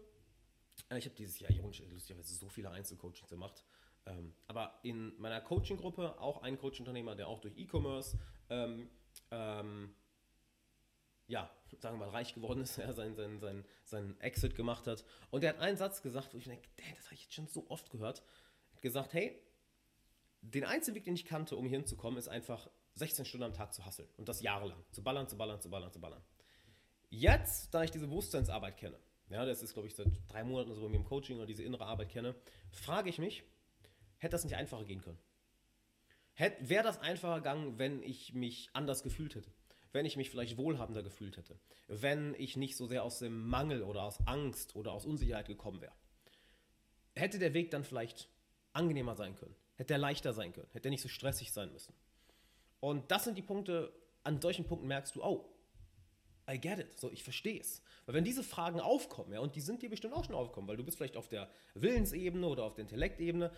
äh, 0.88 0.98
ich 0.98 1.06
habe 1.06 1.16
dieses 1.16 1.38
Jahr 1.40 1.50
lustigerweise 1.52 2.34
so 2.34 2.48
viele 2.48 2.70
Einzelcoachings 2.70 3.28
gemacht. 3.28 3.64
Ähm, 4.06 4.34
aber 4.46 4.78
in 4.82 5.18
meiner 5.20 5.40
Coaching-Gruppe 5.40 6.20
auch 6.20 6.42
ein 6.42 6.58
Coach-Unternehmer, 6.58 7.14
der 7.14 7.28
auch 7.28 7.40
durch 7.40 7.56
E-Commerce 7.58 8.18
ähm, 8.48 8.88
ähm, 9.30 9.94
ja, 11.28 11.50
sagen 11.78 11.98
wir 11.98 12.06
mal, 12.06 12.12
reich 12.12 12.34
geworden 12.34 12.60
ist, 12.60 12.76
ja, 12.78 12.92
seinen 12.92 13.14
sein, 13.14 13.40
sein, 13.40 13.64
sein 13.84 14.20
Exit 14.20 14.54
gemacht 14.54 14.86
hat. 14.86 15.04
Und 15.30 15.42
der 15.42 15.50
hat 15.50 15.58
einen 15.60 15.76
Satz 15.76 16.02
gesagt, 16.02 16.34
wo 16.34 16.38
ich 16.38 16.44
denke, 16.44 16.68
das 16.76 17.06
habe 17.06 17.14
ich 17.14 17.22
jetzt 17.22 17.34
schon 17.34 17.48
so 17.48 17.66
oft 17.68 17.90
gehört. 17.90 18.22
Er 18.70 18.76
hat 18.76 18.82
gesagt, 18.82 19.14
hey, 19.14 19.38
den 20.42 20.64
einzigen 20.64 20.94
Weg, 20.94 21.04
den 21.04 21.14
ich 21.14 21.24
kannte, 21.24 21.56
um 21.56 21.66
hier 21.66 21.78
hinzukommen, 21.78 22.18
ist 22.18 22.28
einfach 22.28 22.68
16 22.94 23.24
Stunden 23.24 23.44
am 23.44 23.52
Tag 23.52 23.74
zu 23.74 23.84
hasseln. 23.84 24.08
Und 24.16 24.28
das 24.28 24.40
jahrelang. 24.40 24.82
Zu 24.92 25.02
ballern, 25.02 25.28
zu 25.28 25.36
ballern, 25.36 25.60
zu 25.60 25.68
ballern, 25.68 25.92
zu 25.92 26.00
ballern. 26.00 26.22
Jetzt, 27.10 27.74
da 27.74 27.82
ich 27.82 27.90
diese 27.90 28.06
Bewusstseinsarbeit 28.06 28.76
kenne, 28.76 28.98
ja, 29.28 29.44
das 29.44 29.62
ist, 29.62 29.72
glaube 29.72 29.88
ich, 29.88 29.94
seit 29.94 30.08
drei 30.28 30.44
Monaten 30.44 30.72
so 30.72 30.80
bei 30.82 30.88
mir 30.88 30.96
im 30.96 31.04
Coaching 31.04 31.36
oder 31.36 31.46
diese 31.46 31.64
innere 31.64 31.84
Arbeit 31.84 32.10
kenne, 32.10 32.36
frage 32.70 33.10
ich 33.10 33.18
mich, 33.18 33.42
hätte 34.18 34.32
das 34.32 34.44
nicht 34.44 34.56
einfacher 34.56 34.84
gehen 34.84 35.02
können? 35.02 35.18
Wäre 36.60 36.84
das 36.84 37.00
einfacher 37.00 37.36
gegangen, 37.36 37.78
wenn 37.78 38.02
ich 38.02 38.34
mich 38.34 38.68
anders 38.72 39.02
gefühlt 39.02 39.34
hätte? 39.34 39.50
Wenn 39.92 40.04
ich 40.04 40.16
mich 40.16 40.28
vielleicht 40.28 40.58
wohlhabender 40.58 41.02
gefühlt 41.02 41.38
hätte? 41.38 41.58
Wenn 41.88 42.34
ich 42.34 42.56
nicht 42.56 42.76
so 42.76 42.86
sehr 42.86 43.02
aus 43.02 43.18
dem 43.20 43.46
Mangel 43.46 43.82
oder 43.82 44.02
aus 44.02 44.18
Angst 44.26 44.76
oder 44.76 44.92
aus 44.92 45.06
Unsicherheit 45.06 45.46
gekommen 45.46 45.80
wäre? 45.80 45.94
Hätte 47.14 47.38
der 47.38 47.54
Weg 47.54 47.70
dann 47.70 47.84
vielleicht 47.84 48.28
angenehmer 48.74 49.14
sein 49.14 49.34
können? 49.36 49.56
Hätte 49.76 49.94
er 49.94 49.98
leichter 49.98 50.34
sein 50.34 50.52
können? 50.52 50.68
Hätte 50.72 50.88
er 50.88 50.90
nicht 50.90 51.00
so 51.00 51.08
stressig 51.08 51.52
sein 51.52 51.72
müssen? 51.72 51.94
Und 52.80 53.10
das 53.10 53.24
sind 53.24 53.38
die 53.38 53.42
Punkte, 53.42 53.92
an 54.22 54.40
solchen 54.40 54.66
Punkten 54.66 54.88
merkst 54.88 55.16
du, 55.16 55.24
oh, 55.24 55.56
I 56.48 56.60
get 56.60 56.78
it, 56.78 57.00
so 57.00 57.10
ich 57.10 57.24
verstehe 57.24 57.60
es. 57.60 57.82
Weil 58.04 58.14
wenn 58.14 58.24
diese 58.24 58.44
Fragen 58.44 58.80
aufkommen, 58.80 59.32
ja, 59.32 59.40
und 59.40 59.56
die 59.56 59.60
sind 59.60 59.82
dir 59.82 59.90
bestimmt 59.90 60.14
auch 60.14 60.24
schon 60.24 60.34
aufgekommen, 60.34 60.68
weil 60.68 60.76
du 60.76 60.84
bist 60.84 60.96
vielleicht 60.96 61.16
auf 61.16 61.28
der 61.28 61.50
Willensebene 61.74 62.46
oder 62.46 62.64
auf 62.64 62.74
der 62.74 62.82
Intellektebene, 62.82 63.50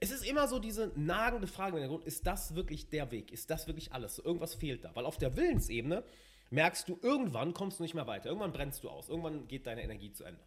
es 0.00 0.10
ist 0.10 0.24
immer 0.24 0.48
so 0.48 0.58
diese 0.58 0.92
nagende 0.96 1.46
Frage 1.46 1.76
im 1.76 1.82
Hintergrund, 1.82 2.04
ist 2.04 2.26
das 2.26 2.54
wirklich 2.54 2.88
der 2.88 3.10
Weg? 3.10 3.32
Ist 3.32 3.50
das 3.50 3.66
wirklich 3.66 3.92
alles? 3.92 4.18
Irgendwas 4.18 4.54
fehlt 4.54 4.84
da. 4.84 4.94
Weil 4.94 5.06
auf 5.06 5.18
der 5.18 5.36
Willensebene 5.36 6.04
merkst 6.50 6.88
du, 6.88 6.98
irgendwann 7.02 7.54
kommst 7.54 7.78
du 7.78 7.82
nicht 7.82 7.94
mehr 7.94 8.06
weiter. 8.06 8.28
Irgendwann 8.28 8.52
brennst 8.52 8.84
du 8.84 8.90
aus. 8.90 9.08
Irgendwann 9.08 9.46
geht 9.48 9.66
deine 9.66 9.82
Energie 9.82 10.12
zu 10.12 10.24
Ende. 10.24 10.40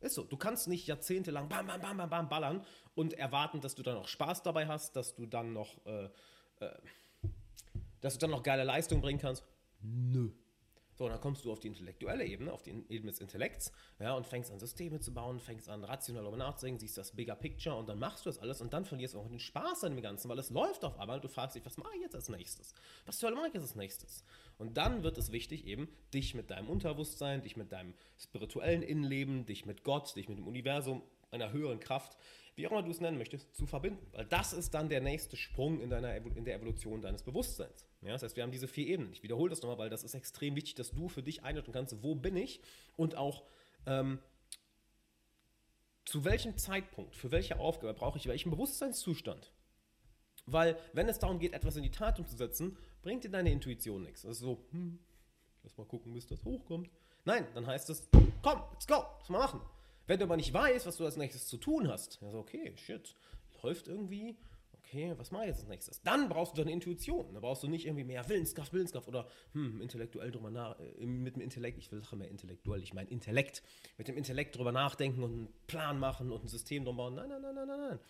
Ist 0.00 0.14
so. 0.14 0.24
Du 0.24 0.36
kannst 0.36 0.66
nicht 0.68 0.86
jahrzehntelang 0.86 1.48
bam, 1.48 1.66
bam, 1.66 1.80
bam, 1.80 1.96
bam, 1.96 2.10
bam 2.10 2.28
ballern 2.28 2.64
und 2.94 3.12
erwarten, 3.14 3.60
dass 3.60 3.74
du 3.74 3.82
dann 3.82 3.94
noch 3.94 4.08
Spaß 4.08 4.42
dabei 4.42 4.66
hast, 4.66 4.96
dass 4.96 5.14
du 5.14 5.26
dann 5.26 5.52
noch, 5.52 5.84
äh, 5.86 6.04
äh, 6.60 6.70
dass 8.00 8.14
du 8.14 8.20
dann 8.20 8.30
noch 8.30 8.42
geile 8.42 8.64
Leistung 8.64 9.00
bringen 9.00 9.18
kannst. 9.20 9.44
Kommst 11.20 11.44
du 11.44 11.52
auf 11.52 11.60
die 11.60 11.68
intellektuelle 11.68 12.24
Ebene, 12.24 12.52
auf 12.52 12.62
die 12.62 12.70
Ebene 12.88 13.10
des 13.12 13.20
Intellekts, 13.20 13.72
ja, 13.98 14.14
und 14.14 14.26
fängst 14.26 14.50
an, 14.50 14.58
Systeme 14.58 15.00
zu 15.00 15.12
bauen, 15.12 15.38
fängst 15.38 15.68
an, 15.68 15.84
rational 15.84 16.22
darüber 16.22 16.38
nachzudenken, 16.38 16.80
siehst 16.80 16.98
das 16.98 17.12
Bigger 17.12 17.36
Picture 17.36 17.76
und 17.76 17.88
dann 17.88 17.98
machst 17.98 18.26
du 18.26 18.30
das 18.30 18.38
alles 18.38 18.60
und 18.60 18.72
dann 18.72 18.84
verlierst 18.84 19.14
du 19.14 19.18
auch 19.18 19.28
den 19.28 19.40
Spaß 19.40 19.84
an 19.84 19.94
dem 19.94 20.02
Ganzen, 20.02 20.28
weil 20.28 20.38
es 20.38 20.50
läuft 20.50 20.84
auf 20.84 20.98
einmal 20.98 21.16
und 21.16 21.24
du 21.24 21.28
fragst 21.28 21.56
dich, 21.56 21.64
was 21.64 21.76
mache 21.76 21.94
ich 21.96 22.02
jetzt 22.02 22.14
als 22.14 22.28
nächstes? 22.28 22.74
Was 23.06 23.18
zur 23.18 23.28
Hölle 23.28 23.36
mache 23.36 23.48
ich 23.48 23.54
jetzt 23.54 23.62
als 23.62 23.74
nächstes? 23.74 24.24
Und 24.58 24.76
dann 24.76 25.02
wird 25.02 25.18
es 25.18 25.32
wichtig, 25.32 25.66
eben, 25.66 25.88
dich 26.12 26.34
mit 26.34 26.50
deinem 26.50 26.68
Unterbewusstsein, 26.68 27.42
dich 27.42 27.56
mit 27.56 27.72
deinem 27.72 27.94
spirituellen 28.18 28.82
Innenleben, 28.82 29.46
dich 29.46 29.66
mit 29.66 29.84
Gott, 29.84 30.14
dich 30.16 30.28
mit 30.28 30.38
dem 30.38 30.46
Universum, 30.46 31.02
einer 31.30 31.52
höheren 31.52 31.80
Kraft, 31.80 32.16
wie 32.56 32.66
auch 32.66 32.72
immer 32.72 32.82
du 32.82 32.90
es 32.90 33.00
nennen 33.00 33.18
möchtest, 33.18 33.54
zu 33.54 33.66
verbinden. 33.66 34.06
Weil 34.12 34.26
das 34.26 34.52
ist 34.52 34.74
dann 34.74 34.88
der 34.88 35.00
nächste 35.00 35.36
Sprung 35.36 35.80
in, 35.80 35.90
deiner, 35.90 36.14
in 36.16 36.44
der 36.44 36.56
Evolution 36.56 37.00
deines 37.00 37.22
Bewusstseins. 37.22 37.86
Ja, 38.02 38.12
das 38.12 38.22
heißt, 38.22 38.36
wir 38.36 38.42
haben 38.42 38.52
diese 38.52 38.68
vier 38.68 38.86
Ebenen. 38.86 39.12
Ich 39.12 39.22
wiederhole 39.22 39.50
das 39.50 39.62
nochmal, 39.62 39.78
weil 39.78 39.90
das 39.90 40.04
ist 40.04 40.14
extrem 40.14 40.56
wichtig, 40.56 40.74
dass 40.74 40.90
du 40.90 41.08
für 41.08 41.22
dich 41.22 41.42
einordnen 41.42 41.72
kannst, 41.72 42.02
wo 42.02 42.14
bin 42.14 42.36
ich 42.36 42.60
und 42.96 43.16
auch 43.16 43.44
ähm, 43.86 44.18
zu 46.04 46.24
welchem 46.24 46.56
Zeitpunkt, 46.56 47.14
für 47.14 47.30
welche 47.30 47.58
Aufgabe 47.58 47.94
brauche 47.94 48.18
ich 48.18 48.26
welchen 48.26 48.50
Bewusstseinszustand. 48.50 49.52
Weil, 50.46 50.76
wenn 50.92 51.08
es 51.08 51.18
darum 51.18 51.38
geht, 51.38 51.52
etwas 51.52 51.76
in 51.76 51.82
die 51.82 51.90
Tat 51.90 52.18
umzusetzen, 52.18 52.76
bringt 53.02 53.24
dir 53.24 53.30
deine 53.30 53.52
Intuition 53.52 54.02
nichts. 54.02 54.22
Das 54.22 54.32
ist 54.32 54.40
so, 54.40 54.66
hm, 54.72 54.98
lass 55.62 55.76
mal 55.76 55.86
gucken, 55.86 56.12
bis 56.12 56.26
das 56.26 56.44
hochkommt. 56.44 56.90
Nein, 57.24 57.46
dann 57.54 57.66
heißt 57.66 57.90
es, 57.90 58.08
komm, 58.42 58.60
let's 58.72 58.86
go, 58.86 59.04
lass 59.18 59.28
mal 59.28 59.38
machen. 59.38 59.60
Wenn 60.10 60.18
du 60.18 60.24
aber 60.24 60.36
nicht 60.36 60.52
weißt, 60.52 60.86
was 60.86 60.96
du 60.96 61.04
als 61.04 61.16
nächstes 61.16 61.46
zu 61.46 61.56
tun 61.56 61.86
hast, 61.86 62.20
ja, 62.20 62.32
so, 62.32 62.38
okay, 62.38 62.72
shit, 62.74 63.14
läuft 63.62 63.86
irgendwie, 63.86 64.36
okay, 64.72 65.14
was 65.16 65.30
mache 65.30 65.44
ich 65.44 65.50
jetzt 65.50 65.60
als 65.60 65.68
nächstes? 65.68 66.02
Dann 66.02 66.28
brauchst 66.28 66.52
du 66.52 66.56
deine 66.56 66.72
Intuition. 66.72 67.32
Da 67.32 67.38
brauchst 67.38 67.62
du 67.62 67.68
nicht 67.68 67.86
irgendwie 67.86 68.02
mehr 68.02 68.28
Willenskraft, 68.28 68.72
Willenskraft 68.72 69.06
oder 69.06 69.28
hm, 69.52 69.80
intellektuell 69.80 70.32
drüber 70.32 70.50
nach, 70.50 70.76
äh, 70.80 71.06
mit 71.06 71.36
dem 71.36 71.42
Intellekt, 71.42 71.78
ich 71.78 71.92
will 71.92 72.02
mehr 72.16 72.28
intellektuell, 72.28 72.82
ich 72.82 72.92
meine 72.92 73.08
Intellekt, 73.08 73.62
mit 73.98 74.08
dem 74.08 74.16
Intellekt 74.16 74.56
drüber 74.56 74.72
nachdenken 74.72 75.22
und 75.22 75.30
einen 75.30 75.54
Plan 75.68 76.00
machen 76.00 76.32
und 76.32 76.42
ein 76.42 76.48
System 76.48 76.84
drum 76.84 76.96
bauen. 76.96 77.14
Nein, 77.14 77.28
nein, 77.28 77.42
nein, 77.42 77.54
nein, 77.54 77.68
nein, 77.68 77.80
nein. 77.90 78.00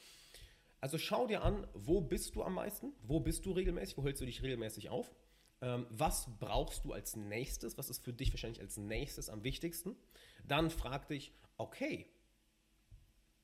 Also 0.80 0.96
schau 0.96 1.26
dir 1.26 1.42
an, 1.42 1.66
wo 1.74 2.00
bist 2.00 2.34
du 2.34 2.42
am 2.42 2.54
meisten? 2.54 2.94
Wo 3.02 3.20
bist 3.20 3.44
du 3.44 3.52
regelmäßig? 3.52 3.98
Wo 3.98 4.04
hältst 4.04 4.22
du 4.22 4.24
dich 4.24 4.42
regelmäßig 4.42 4.88
auf? 4.88 5.14
Ähm, 5.62 5.86
was 5.90 6.28
brauchst 6.38 6.84
du 6.84 6.92
als 6.92 7.16
nächstes? 7.16 7.76
Was 7.76 7.90
ist 7.90 8.04
für 8.04 8.12
dich 8.12 8.32
wahrscheinlich 8.32 8.60
als 8.60 8.76
nächstes 8.76 9.28
am 9.28 9.44
wichtigsten? 9.44 9.96
Dann 10.44 10.70
frag 10.70 11.08
dich, 11.08 11.32
okay, 11.56 12.06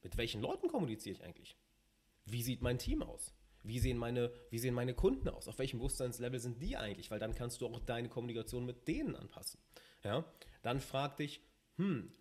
mit 0.03 0.17
welchen 0.17 0.41
Leuten 0.41 0.69
kommuniziere 0.69 1.17
ich 1.17 1.25
eigentlich? 1.25 1.57
Wie 2.25 2.43
sieht 2.43 2.63
mein 2.63 2.79
Team 2.79 3.03
aus? 3.03 3.35
Wie 3.63 3.81
sehen, 3.81 3.99
meine, 3.99 4.33
wie 4.51 4.59
sehen 4.59 4.75
meine 4.75 4.95
Kunden 4.95 5.29
aus? 5.29 5.49
Auf 5.49 5.59
welchem 5.59 5.79
Bewusstseinslevel 5.79 6.39
sind 6.39 6.63
die 6.63 6.77
eigentlich? 6.77 7.11
Weil 7.11 7.19
dann 7.19 7.35
kannst 7.35 7.61
du 7.61 7.67
auch 7.67 7.81
deine 7.81 8.09
Kommunikation 8.09 8.65
mit 8.65 8.87
denen 8.87 9.17
anpassen. 9.17 9.59
Ja? 10.05 10.25
Dann 10.63 10.81
frag 10.81 11.17
dich, 11.17 11.41
hm, 11.77 12.13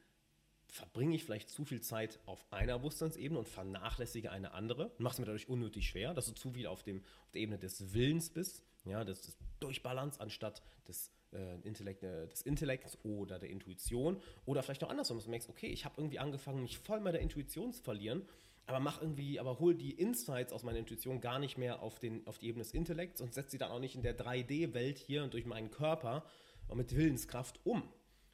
verbringe 0.68 1.16
ich 1.16 1.24
vielleicht 1.24 1.50
zu 1.50 1.64
viel 1.64 1.82
Zeit 1.82 2.20
auf 2.26 2.44
einer 2.52 2.80
Bewusstseinsebene 2.80 3.40
und 3.40 3.48
vernachlässige 3.48 4.32
eine 4.32 4.54
andere 4.54 4.90
und 4.90 5.02
machst 5.02 5.20
mir 5.20 5.26
dadurch 5.26 5.48
unnötig 5.48 5.88
schwer, 5.88 6.14
dass 6.14 6.26
du 6.26 6.34
zu 6.34 6.52
viel 6.52 6.68
auf, 6.68 6.84
dem, 6.84 7.04
auf 7.24 7.32
der 7.32 7.42
Ebene 7.42 7.60
des 7.60 7.94
Willens 7.94 8.32
bist, 8.32 8.64
ja, 8.86 9.04
des, 9.04 9.22
des 9.22 9.38
Durchbalance 9.60 10.20
anstatt 10.20 10.62
des 10.88 11.12
äh, 11.34 11.60
Intellekt, 11.64 12.04
äh, 12.04 12.28
des 12.28 12.42
Intellekts 12.42 12.98
oder 13.04 13.40
der 13.40 13.50
Intuition. 13.50 14.22
Oder 14.46 14.64
vielleicht 14.64 14.84
auch 14.84 14.90
andersrum, 14.90 15.18
dass 15.18 15.26
du 15.26 15.32
merkst, 15.32 15.50
okay, 15.50 15.68
ich 15.68 15.86
habe 15.86 15.96
irgendwie 15.98 16.20
angefangen, 16.20 16.62
mich 16.62 16.78
voll 16.78 17.00
mit 17.00 17.14
der 17.14 17.22
Intuition 17.22 17.74
zu 17.74 17.84
verlieren, 17.84 18.28
aber 18.68 18.80
mach 18.80 19.02
irgendwie, 19.02 19.40
aber 19.40 19.60
hol 19.60 19.76
die 19.76 19.92
Insights 19.92 20.52
aus 20.52 20.64
meiner 20.64 20.80
Intuition 20.80 21.22
gar 21.22 21.40
nicht 21.40 21.58
mehr 21.58 21.82
auf, 21.82 22.00
den, 22.00 22.26
auf 22.26 22.40
die 22.40 22.48
Ebene 22.48 22.64
des 22.64 22.74
Intellekts 22.74 23.22
und 23.22 23.34
setz 23.34 23.52
sie 23.52 23.58
dann 23.58 23.72
auch 23.72 23.80
nicht 23.80 23.96
in 23.96 24.02
der 24.02 24.18
3D-Welt 24.18 24.98
hier 24.98 25.24
und 25.24 25.34
durch 25.34 25.46
meinen 25.46 25.70
Körper 25.70 26.26
mit 26.74 26.96
Willenskraft 26.96 27.60
um. 27.64 27.84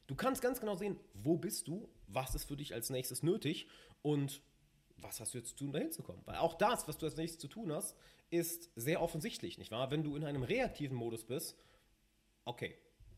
Du 0.06 0.14
kannst 0.14 0.42
ganz 0.42 0.58
genau 0.58 0.74
sehen, 0.74 0.98
wo 1.14 1.36
bist 1.36 1.68
du, 1.68 1.88
was 2.06 2.34
ist 2.34 2.44
für 2.44 2.56
dich 2.56 2.74
als 2.74 2.90
nächstes 2.90 3.22
nötig 3.22 3.68
und 4.00 4.40
was 5.02 5.20
hast 5.20 5.34
du 5.34 5.38
jetzt 5.38 5.50
zu 5.50 5.56
tun, 5.56 5.72
dahin 5.72 5.92
zu? 5.92 6.02
Weil 6.24 6.36
auch 6.36 6.54
das, 6.54 6.88
was 6.88 6.98
du 6.98 7.06
als 7.06 7.16
nächstes 7.16 7.40
zu 7.40 7.48
tun 7.48 7.72
hast, 7.72 7.96
ist 8.30 8.70
sehr 8.76 9.02
offensichtlich, 9.02 9.58
nicht 9.58 9.70
wahr? 9.70 9.90
Wenn 9.90 10.02
du 10.02 10.16
in 10.16 10.24
einem 10.24 10.42
reaktiven 10.42 10.96
Modus 10.96 11.24
bist, 11.24 11.56
okay, 12.44 12.76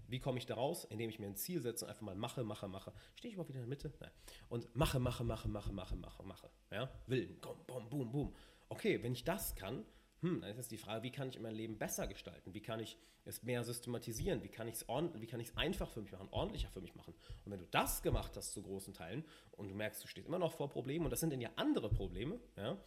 wie 0.08 0.20
komme 0.20 0.38
ich 0.38 0.46
da 0.46 0.54
raus? 0.54 0.84
Indem 0.84 1.08
ich 1.08 1.18
mir 1.18 1.26
ein 1.26 1.36
Ziel 1.36 1.60
setze 1.60 1.84
und 1.84 1.90
einfach 1.90 2.02
mal 2.02 2.14
mache, 2.14 2.44
mache, 2.44 2.68
mache. 2.68 2.92
Stehe 3.14 3.30
ich 3.30 3.34
überhaupt 3.34 3.50
wieder 3.50 3.62
in 3.62 3.68
der 3.68 3.76
Mitte? 3.76 3.92
Nein. 4.00 4.10
Und 4.48 4.74
mache, 4.76 4.98
mache, 4.98 5.24
mache, 5.24 5.48
mache, 5.48 5.72
mache, 5.72 5.96
mache, 5.96 6.22
mache. 6.24 6.50
Ja? 6.70 6.90
Willen, 7.06 7.38
komm, 7.40 7.64
bom, 7.66 7.88
boom, 7.88 8.10
boom. 8.10 8.34
Okay, 8.68 9.02
wenn 9.02 9.12
ich 9.12 9.24
das 9.24 9.54
kann, 9.54 9.84
hm, 10.24 10.40
dann 10.40 10.50
ist 10.50 10.56
jetzt 10.56 10.70
die 10.70 10.78
Frage, 10.78 11.02
wie 11.02 11.10
kann 11.10 11.28
ich 11.28 11.38
mein 11.38 11.54
Leben 11.54 11.76
besser 11.76 12.06
gestalten? 12.06 12.54
Wie 12.54 12.62
kann 12.62 12.80
ich 12.80 12.96
es 13.26 13.42
mehr 13.42 13.62
systematisieren? 13.62 14.42
Wie 14.42 14.48
kann 14.48 14.68
ich 14.68 14.76
es 14.76 15.56
einfach 15.56 15.90
für 15.90 16.00
mich 16.00 16.12
machen, 16.12 16.28
ordentlicher 16.30 16.70
für 16.70 16.80
mich 16.80 16.94
machen? 16.94 17.12
Und 17.44 17.52
wenn 17.52 17.58
du 17.58 17.66
das 17.66 18.02
gemacht 18.02 18.34
hast 18.34 18.52
zu 18.52 18.62
großen 18.62 18.94
Teilen 18.94 19.22
und 19.52 19.68
du 19.68 19.74
merkst, 19.74 20.02
du 20.02 20.08
stehst 20.08 20.26
immer 20.26 20.38
noch 20.38 20.54
vor 20.54 20.70
Problemen 20.70 21.04
und 21.04 21.10
das 21.10 21.20
sind 21.20 21.30
dann 21.30 21.42
ja 21.42 21.50
andere 21.56 21.90
Probleme, 21.90 22.40
ja, 22.56 22.78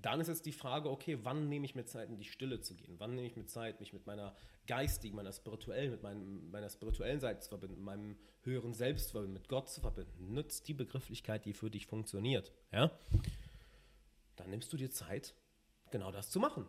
dann 0.00 0.20
ist 0.20 0.28
jetzt 0.28 0.46
die 0.46 0.52
Frage, 0.52 0.90
okay, 0.90 1.18
wann 1.22 1.50
nehme 1.50 1.66
ich 1.66 1.74
mir 1.74 1.84
Zeit, 1.84 2.08
in 2.08 2.16
die 2.16 2.24
Stille 2.24 2.62
zu 2.62 2.74
gehen? 2.74 2.94
Wann 2.98 3.14
nehme 3.14 3.26
ich 3.26 3.36
mir 3.36 3.44
Zeit, 3.44 3.78
mich 3.80 3.92
mit 3.92 4.06
meiner 4.06 4.34
geistigen, 4.66 5.16
meiner 5.16 5.32
spirituellen, 5.32 5.90
mit 5.90 6.02
meinem, 6.02 6.50
meiner 6.50 6.70
spirituellen 6.70 7.20
Seite 7.20 7.40
zu 7.40 7.50
verbinden, 7.50 7.82
meinem 7.82 8.16
höheren 8.40 8.72
Selbst 8.72 9.08
zu 9.08 9.12
verbinden, 9.12 9.34
mit 9.34 9.48
Gott 9.48 9.68
zu 9.68 9.82
verbinden? 9.82 10.32
Nutzt 10.32 10.66
die 10.68 10.74
Begrifflichkeit, 10.74 11.44
die 11.44 11.52
für 11.52 11.70
dich 11.70 11.86
funktioniert. 11.86 12.52
Ja? 12.72 12.90
Dann 14.36 14.48
nimmst 14.48 14.72
du 14.72 14.78
dir 14.78 14.90
Zeit, 14.90 15.34
genau 15.90 16.10
das 16.10 16.30
zu 16.30 16.40
machen. 16.40 16.66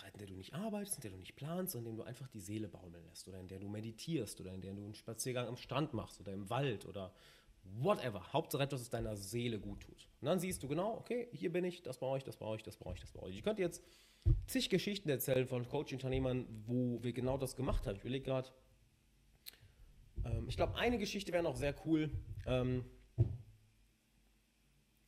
Zeit, 0.00 0.14
in 0.14 0.18
der 0.18 0.28
du 0.28 0.34
nicht 0.34 0.54
arbeitest, 0.54 0.96
in 0.96 1.00
der 1.02 1.10
du 1.10 1.16
nicht 1.18 1.36
planst, 1.36 1.72
sondern 1.72 1.92
in 1.92 1.96
der 1.96 2.04
du 2.04 2.08
einfach 2.08 2.28
die 2.28 2.40
Seele 2.40 2.68
baumeln 2.68 3.04
lässt 3.06 3.28
oder 3.28 3.40
in 3.40 3.48
der 3.48 3.58
du 3.58 3.68
meditierst 3.68 4.40
oder 4.40 4.52
in 4.52 4.60
der 4.60 4.72
du 4.72 4.84
einen 4.84 4.94
Spaziergang 4.94 5.48
am 5.48 5.56
Strand 5.56 5.92
machst 5.92 6.20
oder 6.20 6.32
im 6.32 6.48
Wald 6.50 6.86
oder 6.86 7.12
whatever. 7.64 8.32
Hauptsache 8.32 8.62
etwas, 8.62 8.80
was 8.80 8.90
deiner 8.90 9.16
Seele 9.16 9.58
gut 9.58 9.80
tut. 9.80 10.08
Und 10.20 10.26
dann 10.26 10.40
siehst 10.40 10.62
du 10.62 10.68
genau, 10.68 10.96
okay, 10.96 11.28
hier 11.32 11.52
bin 11.52 11.64
ich, 11.64 11.82
das 11.82 11.98
brauche 11.98 12.18
ich, 12.18 12.24
das 12.24 12.36
brauche 12.36 12.56
ich, 12.56 12.62
das 12.62 12.76
brauche 12.76 12.94
ich, 12.94 13.00
das 13.00 13.12
brauche 13.12 13.30
ich. 13.30 13.36
Ich 13.36 13.42
könnte 13.42 13.62
jetzt 13.62 13.82
zig 14.46 14.70
Geschichten 14.70 15.08
erzählen 15.08 15.46
von 15.46 15.68
Coaching-Unternehmern, 15.68 16.46
wo 16.66 17.02
wir 17.02 17.12
genau 17.12 17.38
das 17.38 17.56
gemacht 17.56 17.86
haben. 17.86 17.96
Ich 17.96 18.02
überlege 18.02 18.24
gerade, 18.24 18.50
ähm, 20.24 20.48
ich 20.48 20.56
glaube, 20.56 20.76
eine 20.76 20.98
Geschichte 20.98 21.32
wäre 21.32 21.42
noch 21.42 21.56
sehr 21.56 21.74
cool. 21.86 22.10
Ähm, 22.46 22.84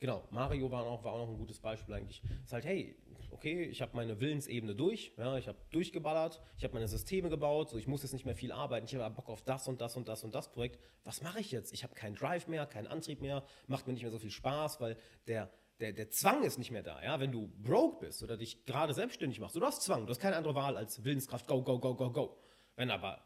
genau, 0.03 0.27
Mario 0.31 0.69
war 0.69 0.85
auch, 0.85 1.01
war 1.05 1.13
auch 1.13 1.19
noch 1.19 1.29
ein 1.29 1.37
gutes 1.37 1.61
Beispiel 1.61 1.95
eigentlich. 1.95 2.21
Es 2.41 2.47
ist 2.47 2.53
halt, 2.53 2.65
hey, 2.65 2.93
okay, 3.31 3.63
ich 3.63 3.81
habe 3.81 3.95
meine 3.95 4.19
Willensebene 4.19 4.75
durch, 4.75 5.13
ja, 5.17 5.37
ich 5.37 5.47
habe 5.47 5.57
durchgeballert, 5.71 6.41
ich 6.57 6.65
habe 6.65 6.73
meine 6.73 6.89
Systeme 6.89 7.29
gebaut, 7.29 7.69
so 7.69 7.77
ich 7.77 7.87
muss 7.87 8.03
jetzt 8.03 8.11
nicht 8.11 8.25
mehr 8.25 8.35
viel 8.35 8.51
arbeiten, 8.51 8.85
ich 8.85 8.93
habe 8.95 9.15
Bock 9.15 9.29
auf 9.29 9.43
das 9.43 9.65
und 9.69 9.79
das 9.79 9.95
und 9.95 10.09
das 10.09 10.25
und 10.25 10.35
das 10.35 10.51
Projekt. 10.51 10.77
Was 11.05 11.21
mache 11.21 11.39
ich 11.39 11.53
jetzt? 11.53 11.71
Ich 11.71 11.83
habe 11.85 11.95
keinen 11.95 12.15
Drive 12.15 12.49
mehr, 12.49 12.65
keinen 12.65 12.87
Antrieb 12.87 13.21
mehr, 13.21 13.45
macht 13.67 13.87
mir 13.87 13.93
nicht 13.93 14.01
mehr 14.01 14.11
so 14.11 14.19
viel 14.19 14.29
Spaß, 14.29 14.81
weil 14.81 14.97
der 15.25 15.49
der, 15.79 15.93
der 15.93 16.09
Zwang 16.09 16.43
ist 16.43 16.57
nicht 16.57 16.71
mehr 16.71 16.83
da. 16.83 17.01
Ja? 17.01 17.19
Wenn 17.19 17.31
du 17.31 17.47
broke 17.47 18.05
bist 18.05 18.23
oder 18.23 18.37
dich 18.37 18.65
gerade 18.65 18.93
selbstständig 18.93 19.39
machst, 19.39 19.55
du 19.55 19.61
hast 19.61 19.81
Zwang, 19.81 20.05
du 20.05 20.11
hast 20.11 20.19
keine 20.19 20.35
andere 20.35 20.53
Wahl 20.53 20.75
als 20.75 21.03
Willenskraft, 21.03 21.47
go, 21.47 21.63
go, 21.63 21.79
go, 21.79 21.95
go, 21.95 22.11
go. 22.11 22.37
Wenn 22.75 22.91
aber 22.91 23.23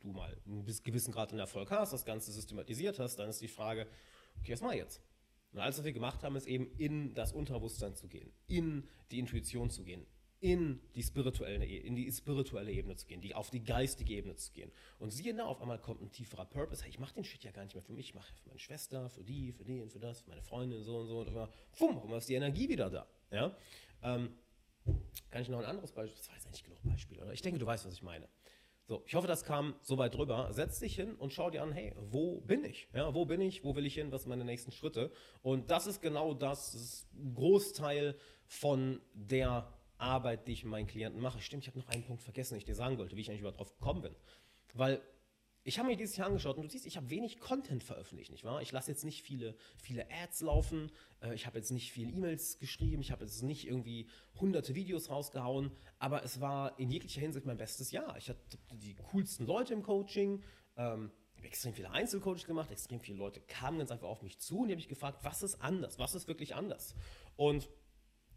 du 0.00 0.08
mal 0.12 0.36
einen 0.46 0.64
gewissen 0.64 1.12
Grad 1.12 1.32
an 1.32 1.38
Erfolg 1.38 1.70
hast, 1.70 1.92
das 1.92 2.04
Ganze 2.06 2.32
systematisiert 2.32 2.98
hast, 2.98 3.16
dann 3.16 3.28
ist 3.28 3.40
die 3.40 3.48
Frage, 3.48 3.86
okay, 4.40 4.52
was 4.52 4.62
mache 4.62 4.74
ich 4.74 4.80
jetzt? 4.80 5.00
Und 5.52 5.58
alles, 5.58 5.78
was 5.78 5.84
wir 5.84 5.92
gemacht 5.92 6.22
haben, 6.22 6.36
ist 6.36 6.46
eben 6.46 6.70
in 6.78 7.14
das 7.14 7.32
Unterbewusstsein 7.32 7.96
zu 7.96 8.08
gehen, 8.08 8.32
in 8.46 8.88
die 9.10 9.18
Intuition 9.18 9.70
zu 9.70 9.82
gehen, 9.84 10.06
in 10.40 10.80
die 10.94 11.02
spirituelle, 11.02 11.66
in 11.66 11.94
die 11.96 12.10
spirituelle 12.10 12.72
Ebene 12.72 12.96
zu 12.96 13.06
gehen, 13.06 13.20
die, 13.20 13.34
auf 13.34 13.50
die 13.50 13.62
geistige 13.62 14.14
Ebene 14.14 14.36
zu 14.36 14.52
gehen. 14.52 14.72
Und 14.98 15.10
siehe 15.10 15.34
da, 15.34 15.44
auf 15.44 15.60
einmal 15.60 15.78
kommt 15.78 16.00
ein 16.00 16.10
tieferer 16.10 16.46
Purpose. 16.46 16.82
Hey, 16.82 16.90
ich 16.90 16.98
mache 16.98 17.14
den 17.14 17.24
Shit 17.24 17.44
ja 17.44 17.50
gar 17.50 17.64
nicht 17.64 17.74
mehr 17.74 17.82
für 17.82 17.92
mich, 17.92 18.10
ich 18.10 18.14
mache 18.14 18.32
für 18.32 18.48
meine 18.48 18.58
Schwester, 18.58 19.10
für 19.10 19.22
die, 19.22 19.52
für 19.52 19.64
den, 19.64 19.90
für 19.90 19.98
das, 19.98 20.22
für 20.22 20.30
meine 20.30 20.42
Freundin, 20.42 20.82
so 20.82 20.98
und 20.98 21.08
so. 21.08 21.20
Und 21.20 21.28
immer, 21.28 21.50
bumm, 21.78 21.98
auf 21.98 22.18
ist 22.18 22.28
die 22.28 22.34
Energie 22.34 22.68
wieder 22.68 22.88
da. 22.88 23.06
Ja? 23.30 23.54
Ähm, 24.02 24.30
kann 25.30 25.42
ich 25.42 25.48
noch 25.48 25.58
ein 25.58 25.66
anderes 25.66 25.92
Beispiel? 25.92 26.16
Das 26.16 26.28
war 26.28 26.36
jetzt 26.36 26.50
nicht 26.50 26.64
genug 26.64 26.82
Beispiele, 26.82 27.22
oder? 27.22 27.32
Ich 27.32 27.42
denke, 27.42 27.58
du 27.58 27.66
weißt, 27.66 27.84
was 27.84 27.92
ich 27.92 28.02
meine. 28.02 28.26
So, 28.90 29.04
ich 29.06 29.14
hoffe, 29.14 29.28
das 29.28 29.44
kam 29.44 29.76
so 29.82 29.98
weit 29.98 30.16
drüber. 30.16 30.52
Setz 30.52 30.80
dich 30.80 30.96
hin 30.96 31.14
und 31.14 31.32
schau 31.32 31.48
dir 31.48 31.62
an, 31.62 31.70
hey, 31.70 31.94
wo 32.10 32.40
bin 32.40 32.64
ich? 32.64 32.88
Ja, 32.92 33.14
wo 33.14 33.24
bin 33.24 33.40
ich? 33.40 33.62
Wo 33.62 33.76
will 33.76 33.86
ich 33.86 33.94
hin? 33.94 34.10
Was 34.10 34.22
sind 34.22 34.30
meine 34.30 34.44
nächsten 34.44 34.72
Schritte? 34.72 35.12
Und 35.42 35.70
das 35.70 35.86
ist 35.86 36.00
genau 36.02 36.34
das, 36.34 36.72
das 36.72 36.82
ist 36.82 37.14
ein 37.14 37.32
Großteil 37.32 38.16
von 38.48 39.00
der 39.14 39.72
Arbeit, 39.96 40.48
die 40.48 40.54
ich 40.54 40.64
mit 40.64 40.72
meinen 40.72 40.88
Klienten 40.88 41.22
mache. 41.22 41.40
Stimmt, 41.40 41.62
ich 41.62 41.68
habe 41.68 41.78
noch 41.78 41.86
einen 41.86 42.02
Punkt 42.02 42.20
vergessen, 42.20 42.54
den 42.54 42.58
ich 42.58 42.64
dir 42.64 42.74
sagen 42.74 42.98
wollte, 42.98 43.14
wie 43.14 43.20
ich 43.20 43.30
eigentlich 43.30 43.42
überhaupt 43.42 43.60
drauf 43.60 43.78
gekommen 43.78 44.02
bin. 44.02 44.16
Weil 44.74 45.00
ich 45.64 45.78
habe 45.78 45.88
mir 45.88 45.96
dieses 45.96 46.16
Jahr 46.16 46.28
angeschaut 46.28 46.56
und 46.56 46.64
du 46.64 46.70
siehst, 46.70 46.86
ich 46.86 46.96
habe 46.96 47.10
wenig 47.10 47.38
Content 47.38 47.84
veröffentlicht, 47.84 48.30
nicht 48.30 48.44
wahr? 48.44 48.62
Ich 48.62 48.72
lasse 48.72 48.90
jetzt 48.90 49.04
nicht 49.04 49.22
viele, 49.22 49.54
viele 49.76 50.06
Ads 50.10 50.40
laufen, 50.40 50.90
äh, 51.20 51.34
ich 51.34 51.46
habe 51.46 51.58
jetzt 51.58 51.70
nicht 51.70 51.92
viele 51.92 52.10
E-Mails 52.12 52.58
geschrieben, 52.58 53.02
ich 53.02 53.12
habe 53.12 53.24
jetzt 53.24 53.42
nicht 53.42 53.66
irgendwie 53.66 54.08
hunderte 54.40 54.74
Videos 54.74 55.10
rausgehauen, 55.10 55.70
aber 55.98 56.24
es 56.24 56.40
war 56.40 56.78
in 56.78 56.90
jeglicher 56.90 57.20
Hinsicht 57.20 57.46
mein 57.46 57.58
bestes 57.58 57.90
Jahr. 57.90 58.16
Ich 58.16 58.28
hatte 58.28 58.40
die 58.72 58.94
coolsten 59.12 59.46
Leute 59.46 59.74
im 59.74 59.82
Coaching, 59.82 60.42
ähm, 60.76 61.10
habe 61.36 61.46
extrem 61.46 61.74
viele 61.74 61.90
Einzelcoaches 61.90 62.46
gemacht, 62.46 62.70
extrem 62.70 63.00
viele 63.00 63.18
Leute 63.18 63.40
kamen 63.40 63.78
ganz 63.78 63.90
einfach 63.90 64.08
auf 64.08 64.22
mich 64.22 64.38
zu 64.38 64.60
und 64.60 64.68
die 64.68 64.72
haben 64.72 64.78
mich 64.78 64.88
gefragt, 64.88 65.20
was 65.24 65.42
ist 65.42 65.60
anders, 65.62 65.98
was 65.98 66.14
ist 66.14 66.28
wirklich 66.28 66.54
anders? 66.54 66.94
Und 67.36 67.68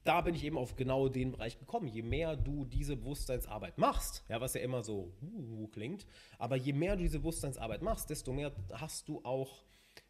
da 0.03 0.21
bin 0.21 0.35
ich 0.35 0.43
eben 0.43 0.57
auf 0.57 0.75
genau 0.75 1.07
den 1.07 1.31
Bereich 1.31 1.59
gekommen. 1.59 1.87
Je 1.87 2.01
mehr 2.01 2.35
du 2.35 2.65
diese 2.65 2.95
Bewusstseinsarbeit 2.95 3.77
machst, 3.77 4.23
ja, 4.29 4.41
was 4.41 4.53
ja 4.53 4.61
immer 4.61 4.83
so 4.83 5.13
uh, 5.21 5.67
klingt, 5.67 6.05
aber 6.37 6.55
je 6.55 6.73
mehr 6.73 6.95
du 6.95 7.03
diese 7.03 7.19
Bewusstseinsarbeit 7.19 7.81
machst, 7.81 8.09
desto 8.09 8.33
mehr 8.33 8.51
hast 8.73 9.07
du 9.07 9.23
auch, 9.23 9.63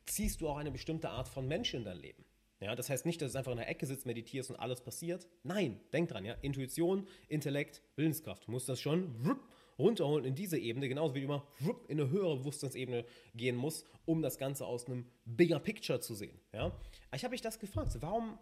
ziehst 0.06 0.42
du 0.42 0.50
auch 0.50 0.58
eine 0.58 0.72
bestimmte 0.72 1.10
Art 1.10 1.28
von 1.28 1.48
Menschen 1.48 1.80
in 1.80 1.86
dein 1.86 1.98
Leben. 1.98 2.26
Ja, 2.60 2.76
das 2.76 2.90
heißt 2.90 3.06
nicht, 3.06 3.22
dass 3.22 3.34
du 3.34 3.38
einfach 3.38 3.52
in 3.52 3.58
der 3.58 3.68
Ecke 3.68 3.86
sitzt, 3.86 4.06
meditierst 4.06 4.50
und 4.50 4.56
alles 4.56 4.80
passiert. 4.82 5.28
Nein, 5.44 5.82
denk 5.92 6.10
dran, 6.10 6.24
ja. 6.24 6.34
Intuition, 6.42 7.08
Intellekt, 7.28 7.82
Willenskraft. 7.98 8.48
Du 8.48 8.52
musst 8.52 8.70
das 8.70 8.80
schon 8.80 9.38
runterholen 9.78 10.24
in 10.24 10.36
diese 10.36 10.58
Ebene, 10.58 10.88
genauso 10.88 11.14
wie 11.14 11.20
du 11.20 11.26
immer 11.26 11.46
in 11.88 12.00
eine 12.00 12.10
höhere 12.10 12.38
Bewusstseinsebene 12.38 13.06
gehen 13.36 13.58
musst, 13.58 13.86
um 14.06 14.22
das 14.22 14.38
Ganze 14.38 14.66
aus 14.66 14.86
einem 14.86 15.06
bigger 15.26 15.60
Picture 15.60 16.00
zu 16.00 16.16
sehen. 16.16 16.40
Ja? 16.54 16.72
Ich 17.14 17.24
habe 17.26 17.34
mich 17.34 17.42
das 17.42 17.60
gefragt, 17.60 17.98
warum 18.00 18.38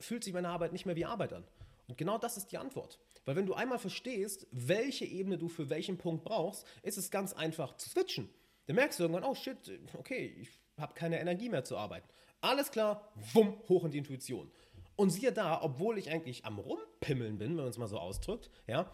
fühlt 0.00 0.24
sich 0.24 0.32
meine 0.32 0.48
Arbeit 0.48 0.72
nicht 0.72 0.86
mehr 0.86 0.96
wie 0.96 1.04
Arbeit 1.04 1.32
an? 1.32 1.44
Und 1.88 1.96
genau 1.96 2.18
das 2.18 2.36
ist 2.36 2.52
die 2.52 2.58
Antwort. 2.58 2.98
Weil 3.24 3.36
wenn 3.36 3.46
du 3.46 3.54
einmal 3.54 3.78
verstehst, 3.78 4.46
welche 4.52 5.04
Ebene 5.04 5.38
du 5.38 5.48
für 5.48 5.68
welchen 5.70 5.98
Punkt 5.98 6.24
brauchst, 6.24 6.66
ist 6.82 6.98
es 6.98 7.10
ganz 7.10 7.32
einfach 7.32 7.76
zu 7.76 7.88
switchen. 7.90 8.28
Dann 8.66 8.76
merkst 8.76 8.98
du 8.98 9.04
irgendwann, 9.04 9.24
oh 9.24 9.34
shit, 9.34 9.56
okay, 9.98 10.34
ich 10.40 10.48
habe 10.78 10.94
keine 10.94 11.20
Energie 11.20 11.48
mehr 11.48 11.64
zu 11.64 11.76
arbeiten. 11.76 12.08
Alles 12.40 12.70
klar, 12.70 13.12
wumm, 13.32 13.60
hoch 13.68 13.84
in 13.84 13.90
die 13.90 13.98
Intuition. 13.98 14.50
Und 14.96 15.10
siehe 15.10 15.32
da, 15.32 15.62
obwohl 15.62 15.98
ich 15.98 16.10
eigentlich 16.10 16.44
am 16.44 16.58
Rumpimmeln 16.58 17.38
bin, 17.38 17.50
wenn 17.50 17.64
man 17.64 17.68
es 17.68 17.78
mal 17.78 17.86
so 17.86 17.98
ausdrückt, 17.98 18.50
ja, 18.66 18.90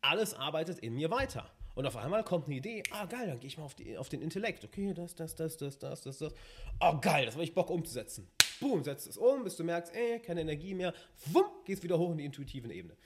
alles 0.00 0.34
arbeitet 0.34 0.78
in 0.78 0.94
mir 0.94 1.10
weiter. 1.10 1.50
Und 1.74 1.86
auf 1.86 1.96
einmal 1.96 2.24
kommt 2.24 2.46
eine 2.46 2.56
Idee, 2.56 2.82
ah 2.90 3.06
geil, 3.06 3.26
dann 3.28 3.38
gehe 3.38 3.48
ich 3.48 3.56
mal 3.56 3.64
auf, 3.64 3.74
die, 3.74 3.96
auf 3.96 4.08
den 4.08 4.20
Intellekt. 4.20 4.64
Okay, 4.64 4.94
das, 4.94 5.14
das, 5.14 5.36
das, 5.36 5.56
das, 5.56 5.78
das, 5.78 6.02
das, 6.02 6.18
das. 6.18 6.34
Oh 6.80 6.98
geil, 7.00 7.24
das 7.24 7.34
habe 7.34 7.44
ich 7.44 7.54
Bock 7.54 7.70
umzusetzen. 7.70 8.28
Boom, 8.60 8.82
setzt 8.82 9.06
es 9.06 9.16
um, 9.16 9.44
bis 9.44 9.56
du 9.56 9.64
merkst, 9.64 9.94
ey, 9.94 10.18
keine 10.20 10.40
Energie 10.40 10.74
mehr. 10.74 10.92
Wumm, 11.26 11.46
gehst 11.64 11.82
wieder 11.82 11.98
hoch 11.98 12.10
in 12.10 12.18
die 12.18 12.24
intuitive 12.24 12.72
Ebene. 12.72 12.96